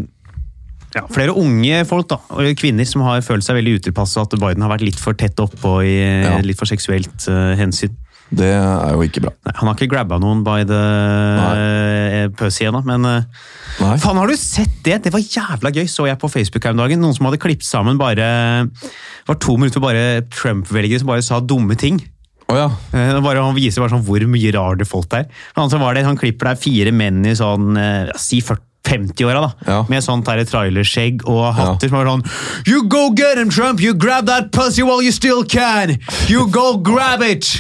[0.95, 4.39] ja, Flere unge folk, da, og kvinner, som har følt seg veldig utilpass, og at
[4.41, 5.95] Biden har vært litt for tett oppå i
[6.26, 6.38] Ja.
[6.41, 7.93] litt for seksuelt eh, hensyn.
[8.30, 9.32] Det er jo ikke bra.
[9.48, 13.48] Nei, han har ikke grabba noen by the uh, pussy ennå, men eh,
[13.80, 13.96] Nei.
[14.02, 15.00] Faen, har du sett det?
[15.06, 17.02] Det var jævla gøy, så jeg på Facebook her om dagen.
[17.02, 18.28] Noen som hadde klippet sammen bare
[18.68, 20.06] Det var to minutter bare
[20.36, 22.02] Trump-velgere som bare sa dumme ting.
[22.50, 22.70] Oh, ja.
[22.98, 25.44] Eh, Bare, han viser bare sånn hvor mye rare folk det er.
[25.58, 29.50] Han, var det, Han klipper der fire menn i sånn eh, si 40 50-åra, da.
[29.68, 29.80] Ja.
[29.92, 32.24] Med sånn der trailerskjegg og hatter som er sånn
[32.66, 33.84] You go get him, Trump!
[33.84, 36.00] You grab that pussy while you still can!
[36.32, 37.60] You go grab it!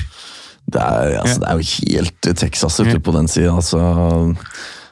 [0.69, 3.55] Det er, altså, det er jo helt Texas ute på den sida.
[3.57, 4.35] Altså,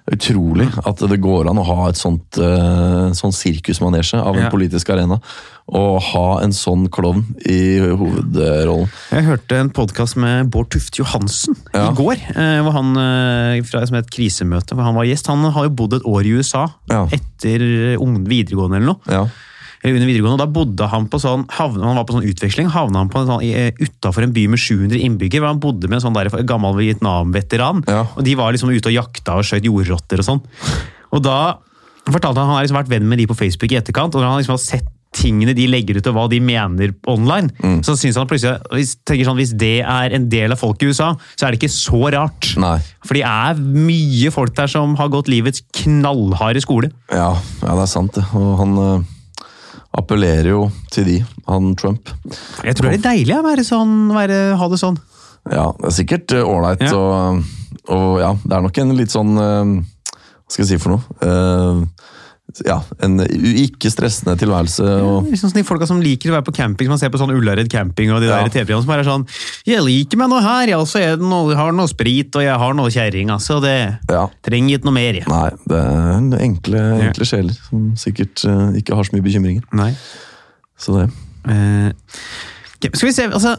[0.08, 4.94] utrolig at det går an å ha et sånt uh, sånn sirkusmanesje av en politisk
[4.96, 5.18] arena.
[5.68, 8.88] Og ha en sånn klovn i hovedrollen.
[9.12, 11.90] Jeg hørte en podkast med Bård Tufte Johansen Ja.
[11.90, 12.16] i går.
[12.38, 15.28] eh, Hvor han, eh, fra som het Krisemøte, hvor han var gjest.
[15.28, 17.04] Han har jo bodd et år i USA Ja.
[17.12, 17.60] etter
[18.00, 19.12] videregående eller noe.
[19.12, 19.28] Ja.
[19.88, 22.68] Eller under videregående, og Da bodde han på sånn, havne, han var på sånn utveksling.
[22.74, 25.40] Havna han på en sånn, utafor en by med 700 innbyggere.
[25.46, 27.86] hvor Han bodde med en sånn der, gammel Vietnam-veteran.
[27.88, 28.04] Ja.
[28.18, 30.44] Og De var liksom ute og jakta og skjøt jordrotter og sånn.
[31.14, 31.56] Og da
[32.08, 34.14] fortalte han Han har liksom vært venn med de på Facebook i etterkant.
[34.16, 37.50] og når han liksom har sett tingene de legger ut og hva de mener online,
[37.64, 37.80] Mm.
[37.82, 38.60] så synes han plutselig
[39.08, 41.72] tenker sånn, hvis det er en del av folket i USA, så er det ikke
[41.72, 42.56] så rart.
[42.60, 42.78] Nei.
[43.04, 46.92] For det er mye folk der som har gått livets knallharde skole.
[47.10, 47.34] Ja,
[47.64, 48.26] ja, det er sant, det.
[48.36, 49.04] Og han eh,
[49.98, 51.18] appellerer jo til de,
[51.48, 52.10] han Trump.
[52.66, 54.98] Jeg tror det er deilig å være sånn, være, ha det sånn.
[55.48, 56.94] Ja, det er sikkert eh, ålreit, Ja.
[56.98, 57.44] og,
[57.96, 59.72] og ja, det er nok en litt sånn eh,
[60.12, 61.18] Hva skal jeg si for noe?
[61.24, 61.82] Eh,
[62.66, 64.86] ja, en ikke stressende tilværelse.
[65.04, 67.20] Og, Liksom sånn de folka som liker å være på camping, som man ser på
[67.22, 68.40] sånn Ullared camping og de Ja.
[68.42, 69.26] der TV-programmene som bare er sånn
[69.68, 72.74] Jeg liker meg noe her, jeg er det noe, har noe sprit og jeg har
[72.74, 73.60] noe kjerring, altså.
[73.62, 73.76] Det
[74.10, 75.14] ja, trenger ikke noe mer.
[75.14, 75.28] jeg.
[75.28, 79.64] Nei, det er enkle, enkle sjeler som sikkert uh, ikke har så mye bekymringer.
[79.74, 79.94] Nei.
[80.78, 81.10] Så det
[81.48, 81.94] Uh,
[82.84, 83.54] skal vi se, altså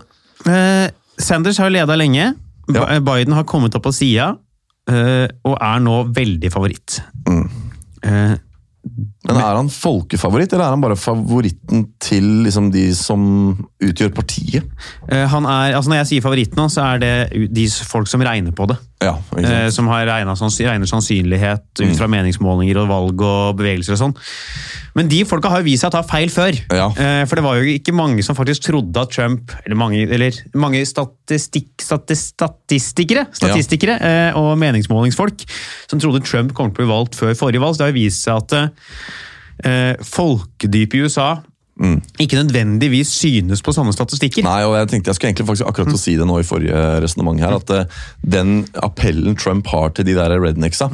[0.45, 2.35] uh, Sanders har jo leda lenge.
[2.69, 2.99] Ja.
[3.01, 4.35] Biden har kommet opp på sida
[4.89, 6.99] og er nå veldig favoritt.
[7.29, 7.49] Mm.
[8.89, 9.18] Mm-hmm.
[9.29, 13.23] Men er han folkefavoritt, eller er han bare favoritten til liksom, de som
[13.85, 14.69] utgjør partiet?
[15.13, 17.13] eh, han er, altså Når jeg sier favoritt nå, så er det
[17.53, 18.79] de folk som regner på det.
[19.05, 19.13] Ja?
[19.39, 24.17] Eh, som har regnet, regner sannsynlighet ut fra meningsmålinger og valg og bevegelser og sånn.
[24.99, 26.57] Men de folka har jo vist seg å ta feil før.
[26.75, 26.89] Ja.
[26.91, 30.35] Eh, for det var jo ikke mange som faktisk trodde at Trump Eller mange, eller
[30.59, 35.47] mange statistikk, statis, statistikere, statistikere eh, og meningsmålingsfolk
[35.89, 37.77] som trodde Trump kom til å bli valgt før forrige valg.
[37.77, 38.57] Så det har jo vist seg at
[39.65, 41.37] eh, folkedypet i USA
[42.19, 44.43] ikke nødvendigvis synes på sånne statistikker.
[44.43, 46.01] Nei, og jeg tenkte jeg skulle egentlig faktisk akkurat mm.
[46.03, 50.17] si det nå i forrige resonnement her, at eh, den appellen Trump har til de
[50.19, 50.91] der rednecksa,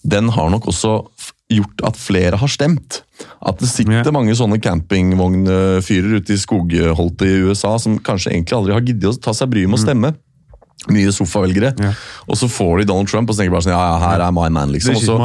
[0.00, 0.96] den har nok også
[1.52, 3.02] gjort at flere har stemt.
[3.44, 4.14] At det sitter Ja.
[4.16, 9.20] mange sånne campingvognfyrer ute i skogholtet i USA som kanskje egentlig aldri har giddet å
[9.20, 10.14] ta seg bryet med å stemme.
[10.92, 11.70] Mye sofavelgere.
[11.80, 11.92] Ja.
[12.28, 14.34] Og så får de Donald Trump og så tenker bare sånn, ja, ja, her er
[14.36, 14.98] my man, liksom.
[14.98, 15.16] Og så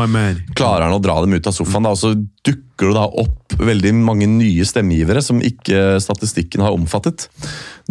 [0.55, 2.13] klarer han å dra dem ut av sofaen, da, og så
[2.47, 7.27] dukker det da opp veldig mange nye stemmegivere som ikke statistikken har omfattet.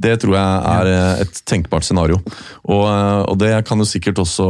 [0.00, 2.22] Det tror jeg er eh, et tenkbart scenario.
[2.64, 4.48] Og, eh, og det kan jo sikkert også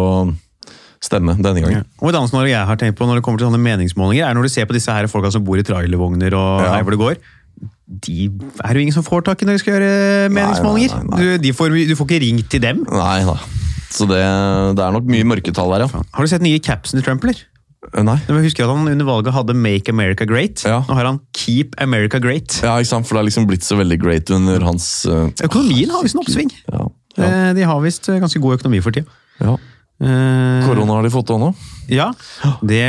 [1.03, 1.85] stemme denne gangen.
[2.03, 4.35] Og et annet scenario jeg har tenkt på når det kommer til sånne meningsmålinger, er
[4.39, 6.73] når du ser på disse her folka som bor i trailervogner og Ja.
[6.75, 7.19] her hvor det går.
[7.89, 8.29] De
[8.65, 10.95] er jo ingen som får tak i når de skal gjøre meningsmålinger.
[10.95, 11.21] nei, nei.
[11.21, 12.83] Du, de får, du får ikke ringt til dem.
[12.93, 13.37] Nei da.
[13.89, 14.19] Så det,
[14.77, 16.03] det er nok mye mørketall der, ja.
[16.13, 17.41] Har du sett nye capsen til Trump, eller?
[17.95, 18.19] Eh, Nei.
[18.27, 20.65] Jeg husker at han under valget hadde 'Make America Great'.
[20.69, 20.83] Ja.
[20.89, 22.59] Nå har han 'Keep America Great'.
[22.63, 23.07] Ja, ikke sant?
[23.09, 25.31] For det har liksom blitt så veldig great under hans uh...
[25.47, 26.53] Økonomien har visst en oppsving.
[26.73, 26.85] Ja.
[27.17, 27.25] ja.
[27.49, 29.07] Eh, De har visst ganske god økonomi for tida.
[29.41, 29.57] ja.
[29.99, 31.51] Eh, Korona har de fått av nå.
[31.91, 32.13] Ja,
[32.63, 32.85] det,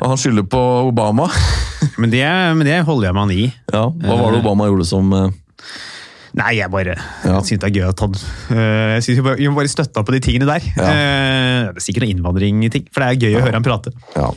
[0.00, 1.26] Og han skylder på Obama.
[2.00, 2.24] men det,
[2.56, 3.48] men det holder jeg med han i.
[3.72, 5.26] Ja, Hva var det Obama gjorde som uh...
[6.32, 7.34] Nei, jeg bare Ja.
[7.34, 10.14] jeg synes det er gøy at han øh, Jeg synes vi bare, støtte opp på
[10.14, 10.64] de tingene der.
[10.78, 10.86] Ja.
[10.88, 13.92] Uh, det er sikkert noe innvandringting, for det er gøy å høre han prate.
[14.16, 14.30] Ja,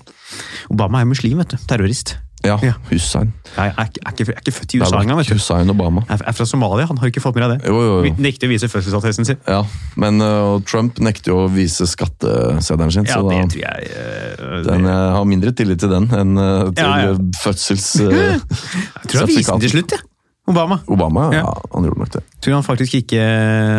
[0.73, 1.61] Obama er muslim, vet du.
[1.69, 2.17] Terrorist.
[2.45, 2.73] Ja Ja.
[2.91, 3.33] Hussein.
[3.55, 5.21] Jeg er, ikke- jeg er ikke født i USA engang.
[5.29, 6.01] Hussein Obama.
[6.09, 7.69] Jeg er fra Somalia, han har ikke fått med seg det.
[7.71, 8.13] Jo, jo, jo.
[8.19, 9.37] Nekter å vise fødselsattesten sin.
[9.47, 9.61] Ja,
[9.95, 14.63] Men uh, Trump nekter jo å vise skatteseddelen sin, Ja, så det tror jeg uh,
[14.67, 17.15] den, jeg har mindre tillit til den enn uh, til Ja, ja.
[17.41, 17.87] fødsels...
[18.01, 18.35] eh,
[19.01, 20.05] Jeg tror han viste den til slutt, jeg.
[20.47, 20.77] Obama.
[20.87, 21.39] Obama, ja.
[21.41, 21.53] Ja.
[21.73, 22.23] han gjorde nok det.
[22.45, 23.17] Tror han faktisk ikke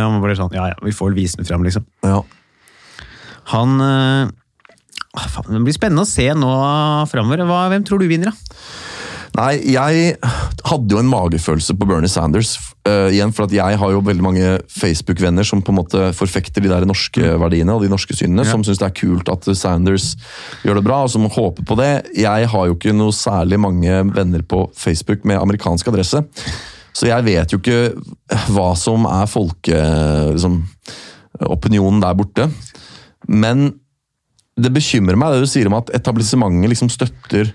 [0.02, 1.84] Han var bare sånn Ja, ja, vi får vel vise den fram, liksom.
[2.02, 2.22] Ja.
[3.52, 3.76] Han
[5.16, 6.52] Det blir spennende å se nå
[7.10, 7.46] framover.
[7.72, 8.62] Hvem tror du vinner, da?
[9.36, 10.14] Nei, jeg
[10.64, 12.54] hadde jo en magefølelse på Bernie Sanders.
[12.86, 16.64] Uh, igjen, for at jeg har jo veldig mange Facebook-venner som på en måte forfekter
[16.64, 18.52] de der norske verdiene og de norske synene, Ja.
[18.54, 20.14] som syns det er kult at Sanders
[20.64, 21.90] gjør det bra, og som håper på det.
[22.16, 26.22] Jeg har jo ikke noe særlig mange venner på Facebook med amerikansk adresse,
[26.96, 27.92] så jeg vet jo ikke
[28.54, 29.82] hva som er folke...
[30.32, 30.62] Liksom,
[31.44, 32.46] opinionen der borte.
[33.28, 33.74] Men
[34.56, 37.50] det bekymrer meg det du sier om at etablissementet liksom støtter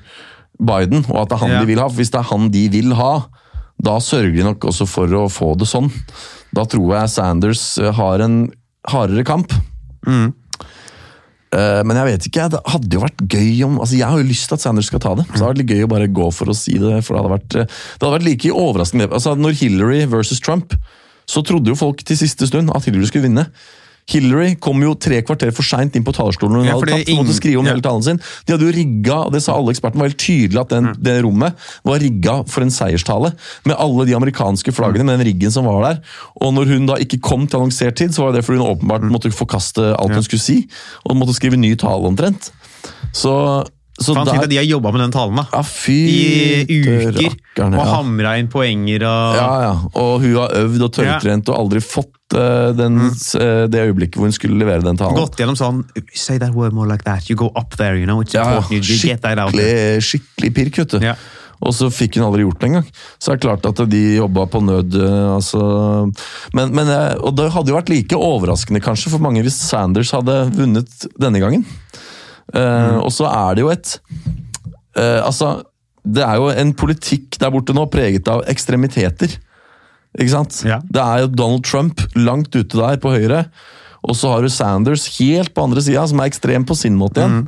[0.62, 1.60] Biden, og at det er han Ja.
[1.62, 1.88] de vil ha.
[1.90, 3.26] For hvis det er han de vil ha,
[3.82, 5.90] da sørger de nok også for å få det sånn.
[6.54, 8.52] Da tror jeg Sanders eh, har en
[8.88, 9.52] hardere kamp.
[10.06, 10.34] Mm.
[11.54, 14.28] Eh, Men jeg vet ikke, det hadde jo vært gøy om altså Jeg har jo
[14.30, 15.26] lyst til at Sanders skal ta det.
[15.28, 17.02] Så det hadde vært gøy å bare gå for å si det.
[17.04, 17.66] for Det hadde vært, eh,
[17.98, 19.10] det hadde vært like overraskende.
[19.12, 20.76] Altså Når Hillary versus Trump,
[21.28, 23.48] så trodde jo folk til siste stund at Hillary skulle vinne.
[24.10, 26.62] Hillary kom jo tre kvarter for seint inn på talerstolen.
[26.62, 27.22] hun Ja, hadde tatt, ingen...
[27.22, 27.76] måtte skrive om ja.
[27.76, 28.22] hele talen sin.
[28.48, 31.18] De hadde jo rigga, og det sa alle ekspertene, var helt tydelig at den, det
[31.26, 33.34] rommet var rigga for en seierstale.
[33.70, 36.02] Med alle de amerikanske flaggene, med den riggen som var der.
[36.42, 39.06] Og når hun da ikke kom til annonsert tid, så var det fordi hun åpenbart
[39.12, 40.64] måtte forkaste alt hun skulle si.
[41.06, 42.52] Og måtte skrive ny tale omtrent.
[43.14, 43.34] Så,
[44.02, 45.46] så Han der- de har jobba med den talen da.
[45.54, 45.98] ja, fy
[46.68, 47.12] i uker.
[47.18, 47.92] rakkeren, Og ja.
[47.96, 49.74] hamra inn poenger og Ja, ja.
[49.96, 54.24] Og hun har øvd og tørrtrent og aldri fått uh, den, eh, det øyeblikket hvor
[54.30, 55.16] hun skulle levere den talen.
[55.20, 55.84] gått gjennom sånn
[56.16, 57.30] Say that word more like that.
[57.30, 58.22] You go up there, you know.
[58.22, 58.64] It's Ja.
[58.72, 61.00] You skikkelig, skikkelig pirk, vet du.
[61.06, 61.16] Ja.
[61.62, 62.86] Og så fikk hun aldri gjort det engang.
[63.22, 64.96] Så det er klart at de jobba på nød.
[64.96, 66.12] eh, altså.
[66.56, 66.88] Men, men,
[67.22, 71.40] og det hadde jo vært like overraskende kanskje for mange hvis Sanders hadde vunnet denne
[71.44, 71.66] gangen.
[72.54, 73.94] Eh, Og så er det jo et
[74.98, 75.62] uh, Altså,
[76.04, 79.38] det er jo en politikk der borte nå preget av ekstremiteter.
[80.18, 80.58] Ikke sant?
[80.68, 80.82] Ja.
[80.84, 83.46] Det er jo Donald Trump langt ute der på høyre,
[84.02, 87.22] og så har du Sanders helt på andre sida, som er ekstrem på sin måte
[87.22, 87.46] igjen.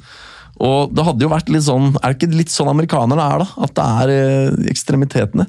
[0.61, 3.47] Og det hadde jo vært litt sånn Er det ikke litt sånn amerikanerne er, da?
[3.65, 5.47] At det er eh, ekstremitetene?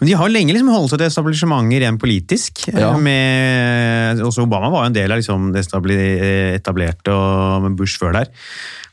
[0.00, 2.64] Men de har lenge liksom holdt seg til establishementet rent politisk.
[2.72, 2.94] eh, Ja.
[2.96, 5.66] Med, også Obama var jo en del av liksom det
[6.56, 8.30] etablerte, og med Bush før der.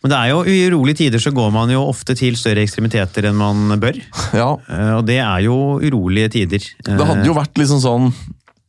[0.04, 3.30] Men det er jo i urolige tider så går man jo ofte til større ekstremiteter
[3.32, 3.98] enn man bør.
[4.38, 6.62] Ja, Eh, Og det er jo urolige tider.
[6.86, 8.12] Eh, Det hadde jo vært liksom sånn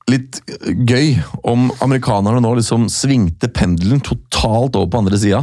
[0.09, 0.39] litt
[0.87, 1.17] gøy
[1.51, 5.41] om amerikanerne nå liksom svingte pendelen totalt over på andre sida.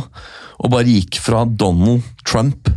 [0.60, 2.70] Og bare gikk fra Donald Trump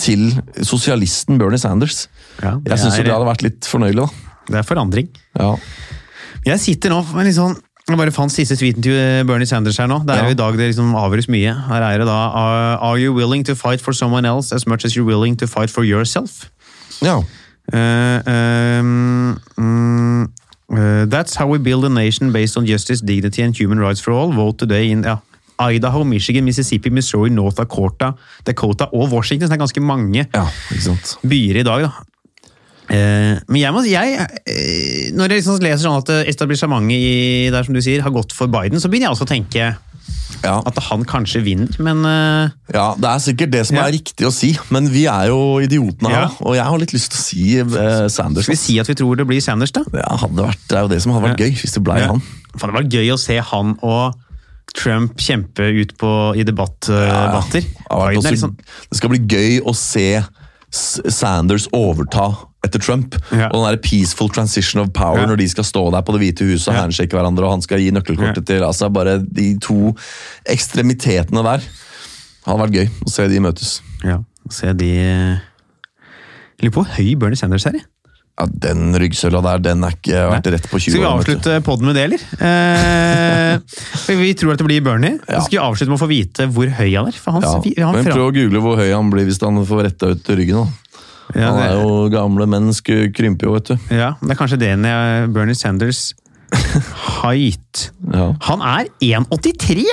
[0.00, 0.32] til
[0.66, 2.08] sosialisten Bernie Sanders.
[2.42, 4.08] Ja, Jeg syns det hadde vært litt fornøyelig, da.
[4.50, 5.08] Det er forandring.
[5.38, 5.54] Ja.
[6.44, 7.54] Jeg sitter nå med litt sånn
[7.84, 9.98] jeg bare fant siste tweeten til Bernie Sanders her nå.
[10.06, 10.24] Det er Ja.
[10.24, 11.52] jo i dag det liksom avgjøres mye.
[11.68, 14.96] Her er det da Are you willing to fight for someone else as much as
[14.96, 16.48] you're willing to fight for yourself?
[17.02, 17.22] ja.
[17.72, 19.40] Uh, um,
[20.70, 24.12] uh, that's how we build a nation based on justice, dignity and human rights for
[24.12, 24.32] all.
[24.32, 25.18] Vote today in ja,
[25.60, 29.46] Idaho, Michigan, Mississippi, Missouri, North Dakota, Dakota og Washington.
[29.48, 30.46] Så det er ganske mange Ja,
[31.22, 31.92] byer i dag, da.
[32.92, 37.64] Eh, men jeg må jeg, eh, Når jeg liksom leser sånn at eh, etablissementet der
[37.64, 39.76] som du sier, har gått for Biden, så begynner jeg også å tenke
[40.44, 40.58] Ja.
[40.68, 43.86] At han kanskje vinner, men eh, Ja, Det er sikkert det som Ja.
[43.88, 46.26] er riktig å si, men vi er jo idiotene her.
[46.28, 46.44] Ja.
[46.44, 48.44] Og jeg har litt lyst til å si eh, Sanders.
[48.44, 49.80] skal vi si at vi tror det blir Sanders, da?
[49.94, 52.20] Ja, vært, det er jo det som hadde vært gøy, hvis det ble han.
[52.58, 54.12] Faen, det var gøy å se han og
[54.74, 57.60] Trump kjempe ut på, i debatt, eh, debatter.
[57.62, 58.56] Det har Biden er liksom,
[58.90, 60.08] Det skal bli gøy å se
[60.74, 62.32] Sanders overta
[62.66, 63.14] etter Trump.
[63.30, 63.46] Ja.
[63.52, 65.26] Og den der peaceful transition of power Ja.
[65.26, 66.80] når de skal stå der på Det hvite huset og Ja.
[66.82, 68.54] handshake hverandre, og han skal gi nøkkelkortet Ja.
[68.54, 69.94] til altså Bare de to
[70.46, 71.58] ekstremitetene der.
[71.58, 73.80] Det hadde vært gøy å se de møtes.
[74.02, 74.18] ja,
[74.50, 75.40] se de jeg
[76.62, 77.72] Lurer på hvor høy Bernie Sanders er.
[77.72, 77.84] jeg.
[78.34, 80.90] Ja, Den ryggsøla der, den er ikke vært rett på 20 år.
[80.90, 82.22] Skal vi avslutte podden med det, eller?
[82.42, 85.20] Eh, vi tror at det blir Bernie.
[85.28, 85.38] Ja.
[85.38, 87.18] Så skal vi avslutte med å få vite hvor høy han er.
[87.28, 87.52] Han, Ja.
[87.86, 90.64] han Men prøv å google hvor høy han blir hvis han får retta ut ryggen.
[90.66, 91.40] da.
[91.40, 93.78] ja, Han det- er jo gamle menn, sk- krymper jo, vet du.
[93.94, 96.12] Ja, det er kanskje det jeg- Bernie Sanders
[97.22, 97.90] height.
[98.12, 98.34] Ja.
[98.50, 99.84] Han er 1,83!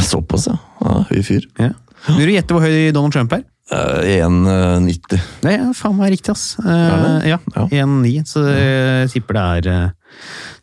[0.00, 0.56] Såpass, ja.
[0.84, 1.42] ja høy fyr.
[1.58, 1.70] Ja.
[2.16, 3.42] Vil du gjette hvor høy Donald Trump er?
[3.70, 5.20] Eh, 1,90.
[5.44, 6.56] Det er faen meg riktig, ass.
[6.58, 7.66] Uh, ja, Ja.
[7.70, 8.24] 1,9.
[8.26, 10.16] Så jeg tipper det er uh,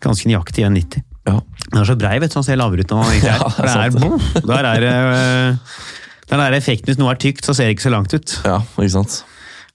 [0.03, 1.05] ganske nøyaktig 1,90.
[1.28, 1.38] Ja.
[1.72, 3.16] Den er så brei, vet du, så han ser lavere ut er.
[3.28, 5.74] Ja, det er boom, der er det eh,
[6.32, 8.36] Den der effekten hvis noe er tykt, så ser det ikke så langt ut.
[8.47, 9.18] ja, ikke sant.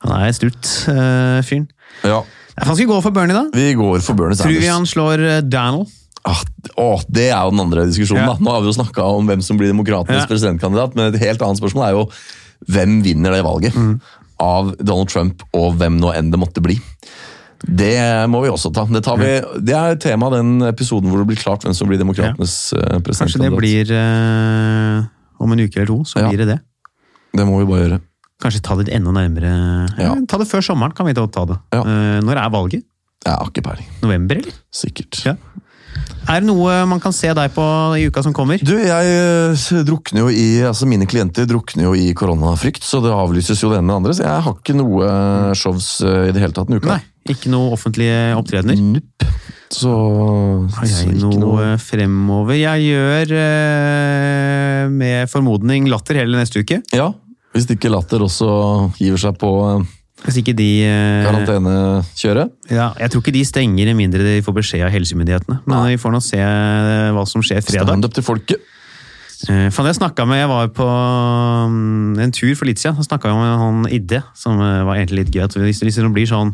[0.02, 1.68] Han er strutt, uh, fyren.
[2.02, 2.22] Ja,
[2.66, 3.44] Han skal gå for Bernie, da.
[3.54, 4.48] vi går for Bernie Sanders.
[4.48, 5.92] Tror vi han slår Donald?
[6.22, 6.38] Ah,
[6.78, 8.22] å, det er jo den andre diskusjonen.
[8.24, 8.34] Ja.
[8.36, 8.44] da.
[8.44, 10.28] Nå har vi jo snakka om hvem som blir demokratenes Ja.
[10.30, 12.04] presidentkandidat, men et helt annet spørsmål er jo
[12.70, 14.00] hvem vinner det valget Mm.
[14.42, 16.78] av Donald Trump og hvem nå enn det måtte bli.
[17.62, 18.82] Det må vi også ta.
[18.90, 19.28] Det, tar vi,
[19.62, 23.38] det er tema den episoden hvor det blir klart hvem som blir demokratenes eh, Kanskje
[23.44, 25.04] det blir øh,
[25.38, 26.28] om en uke eller to, så Ja.
[26.32, 26.58] blir det det.
[27.38, 28.00] Det må vi bare gjøre.
[28.42, 29.52] Kanskje ta det enda nærmere.
[29.96, 30.08] Ja.
[30.10, 30.14] Ja.
[30.26, 31.58] Ta det før sommeren, kan vi ta ta det.
[31.72, 31.84] Ja.
[31.86, 32.82] Eh, når er valget?
[33.24, 33.86] Jeg har ikke peiling.
[34.02, 34.52] November, eller?
[34.74, 35.22] Sikkert.
[35.24, 35.36] Ja.
[36.30, 37.64] Er det noe man kan se deg på
[37.98, 38.60] i uka som kommer?
[38.62, 43.12] Du, jeg eh, drukner jo i, altså Mine klienter drukner jo i koronafrykt, så det
[43.14, 44.14] avlyses jo det ene med det andre.
[44.16, 46.94] Så jeg har ikke noe eh, shows eh, i det hele tatt denne uka.
[46.94, 48.78] Nei, ikke noe offentlige opptredener.
[48.78, 49.26] Nup.
[49.72, 49.90] Så,
[50.76, 52.54] Har jeg ikke noe fremover?
[52.60, 53.34] Jeg gjør
[54.92, 56.82] med formodning latter hele neste uke.
[56.92, 57.08] Ja,
[57.52, 58.48] hvis ikke Latter også
[58.98, 59.50] hiver seg på
[60.22, 62.52] Hvis ikke de eh, karantenekjøret.
[62.70, 65.62] ja, Jeg tror ikke de stenger med mindre de får beskjed av helsemyndighetene.
[65.66, 67.90] Men vi får nå se eh, hva som skjer fredag.
[67.90, 68.68] Standup til folket.
[69.50, 73.06] Eh, det jeg snakket med, jeg var på mm, en tur for litt siden, så
[73.08, 75.42] snakket jeg med han Idde, som eh, var egentlig litt gøy.
[75.48, 76.52] At hvis det liksom blir sånn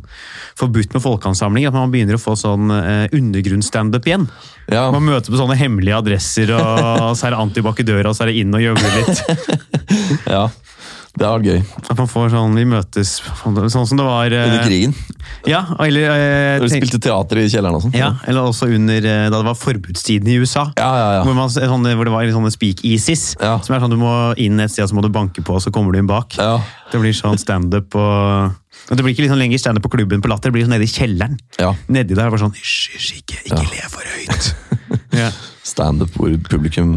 [0.57, 4.25] forbudt med folkeansamling, at man begynner å få sånn eh, undergrunnsstandup igjen.
[4.73, 8.17] Ja, Man møter på sånne hemmelige adresser, og så er det antibac i døra, og
[8.17, 9.23] så er det inn og gjøgle litt.
[10.35, 10.47] ja.
[11.19, 11.59] Det var gøy.
[11.83, 14.93] At man får sånn, vi møtes sånn som det var eh, Under krigen.
[15.51, 17.97] Ja, eller eh, Når du spilte teater i kjelleren og sånn.
[17.99, 20.69] ja, eller også under eh, da det var forbudstiden i USA.
[20.79, 21.09] ja, ja.
[21.19, 21.25] ja.
[21.27, 23.57] Hvor, man, sånne, hvor det var sånne speak-easies, Ja.
[23.67, 25.73] Som er sånn du må inn et sted, så må du banke på, og så
[25.75, 26.39] kommer du inn bak.
[26.39, 26.61] ja.
[26.89, 28.55] Det blir sånn standup og
[28.89, 30.93] Det blir ikke liksom lenger standup på klubben på Latter, det blir sånn nede i
[30.95, 31.35] kjelleren.
[31.61, 31.75] ja.
[31.93, 33.69] Nedi der var sånn Hysj, hysj, ikke, ikke Ja.
[33.75, 34.55] le for høyt.
[35.25, 35.29] ja.
[35.69, 36.95] Standup hvor publikum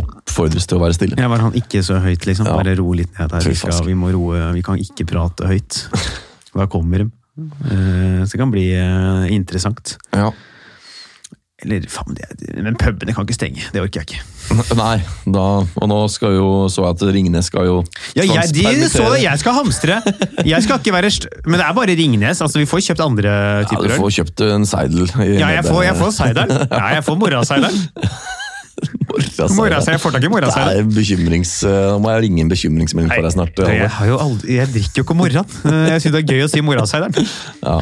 [0.00, 1.18] oppfordres til å være stille.
[1.20, 2.48] Jeg var han ikke så høyt, liksom.
[2.50, 2.56] Ja.
[2.58, 3.46] Bare ro litt ned her.
[3.46, 5.84] Vi, skal, vi må roe, vi kan ikke prate høyt.
[6.54, 7.08] Da kommer de.
[7.66, 9.96] Eh, Så det kan bli eh, interessant.
[10.14, 10.28] Ja.
[11.64, 12.14] Eller faen,
[12.62, 13.64] men pubene kan ikke stenge.
[13.74, 14.74] Det orker jeg ikke.
[14.78, 14.98] Nei,
[15.34, 17.76] da, og nå skal jo så jeg at Ringnes skal jo
[18.14, 19.98] Ja, jeg, de så det, jeg skal hamstre!
[20.44, 21.10] Jeg skal ikke være
[21.48, 22.42] Men det er bare Ringnes.
[22.44, 25.08] altså Vi får kjøpt andre Ja, typer du får kjøpt en seidel.
[25.40, 26.56] Ja, jeg får, jeg får seidel.
[26.68, 27.84] Ja, jeg får moraseideren.
[29.08, 29.82] Moraseidel.
[29.82, 31.52] si, Jeg får tak i er bekymrings...
[31.64, 33.60] eh, Nå må jeg ringe en bekymringsmelding for deg snart.
[33.68, 35.60] jeg, har jo aldri, jeg drikker jo ikke om morgenen.
[35.64, 37.30] Eh, Jeg syns det er gøy å si moraseideren.
[37.62, 37.78] Ja.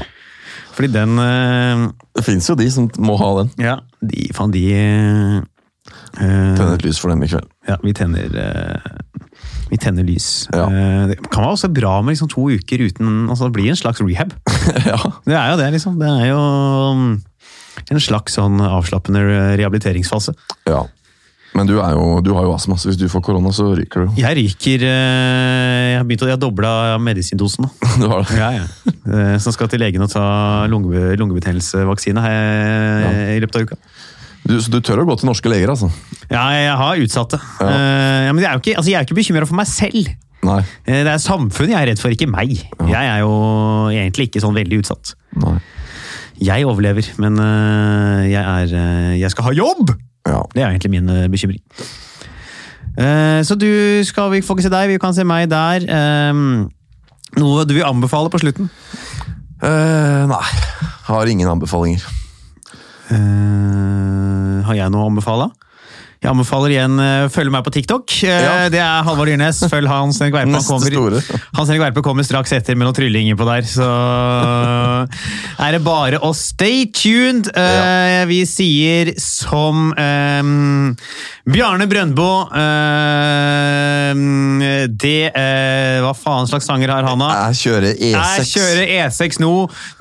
[0.72, 1.86] Fordi den eh,
[2.16, 3.50] Det fins jo de som må ha den.
[3.60, 7.48] Ja, de faen, de uh, Tenner et lys for dem i kveld.
[7.68, 9.26] Ja, vi tenner uh,
[9.70, 10.46] Vi tenner lys.
[10.52, 10.68] Ja.
[10.68, 13.80] Uh, Det kan være også bra med liksom to uker uten altså Det blir en
[13.80, 14.34] slags rehab.
[14.90, 14.98] ja.
[15.26, 16.00] Det er jo det, liksom.
[16.00, 16.40] Det er jo
[16.96, 17.12] mm,
[17.90, 19.22] en slags sånn avslappende
[19.58, 20.34] rehabiliteringsfase.
[20.70, 20.84] ja.
[21.52, 24.14] Men du, jo, du har jo astma, så hvis du får korona, så ryker du.
[24.16, 27.66] Jeg ryker eh, Jeg har begynt å Jeg har dobla medisindosen
[28.00, 28.38] du har det.
[28.40, 28.62] Ja, ja.
[28.88, 30.22] Eh, Så skal til legen og ta
[30.72, 33.10] lunge, lungebetennelsevaksine ja.
[33.34, 33.76] i løpet av uka.
[34.48, 35.92] Du, så du tør å gå til norske leger, altså?
[36.32, 37.42] Ja, jeg har utsatt det.
[37.60, 37.68] Ja.
[37.68, 40.08] Eh, Ja, men jeg er jo ikke, altså ikke bekymra for meg selv.
[40.48, 40.58] Nei.
[40.88, 42.56] Eh, Det er samfunnet jeg er redd for, ikke meg.
[42.80, 43.36] Jeg er jo
[43.92, 45.12] egentlig ikke sånn veldig utsatt.
[45.44, 45.58] Nei.
[46.42, 49.94] Jeg overlever, men eh, jeg, er, eh, jeg skal ha jobb!
[50.26, 50.42] Ja.
[50.54, 51.62] Det er egentlig min eh, bekymring.
[53.42, 53.70] Så du
[54.04, 55.86] skal vi får ikke se deg, vi kan se meg der.
[55.88, 56.40] Eh,
[57.40, 58.68] Noe du vil anbefale på slutten?
[59.62, 60.44] Uh, nei.
[61.06, 62.04] Har ingen anbefalinger.
[63.08, 65.48] Uh, Har jeg noe å anbefale?
[66.22, 68.12] Jeg anbefaler igjen uh, følge meg på TikTok.
[68.22, 68.68] Eh, Ja.
[68.70, 69.58] Det er Halvard Dyrnes.
[69.72, 70.54] Følg Hans Henrik Verpe.
[70.54, 71.18] Han kommer.
[71.56, 73.88] Hans Henrik Verpe kommer straks etter med noen tryllinger på der, så
[75.58, 77.50] er det bare å stay tuned.
[77.56, 78.22] Ja.
[78.30, 80.42] Vi sier som eh,
[81.42, 84.12] Bjarne Brøndbo eh,
[84.86, 87.30] Det eh, Hva faen slags sanger har han, da?
[87.48, 88.36] Jeg kjører E E6.
[88.38, 89.52] Jeg kjører E6 nå,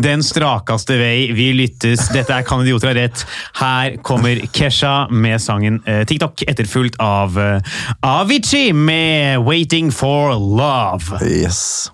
[0.06, 1.32] den strakeste vei.
[1.36, 2.10] Vi lyttes.
[2.14, 3.24] Dette er Kan idioter ha rett.
[3.58, 7.40] Her kommer Kesha med sangen eh, TikTok, etterfulgt av
[8.06, 11.22] Avicii med Waiting for Love.
[11.26, 11.90] Yes.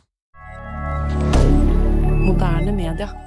[2.28, 3.27] Moderne media.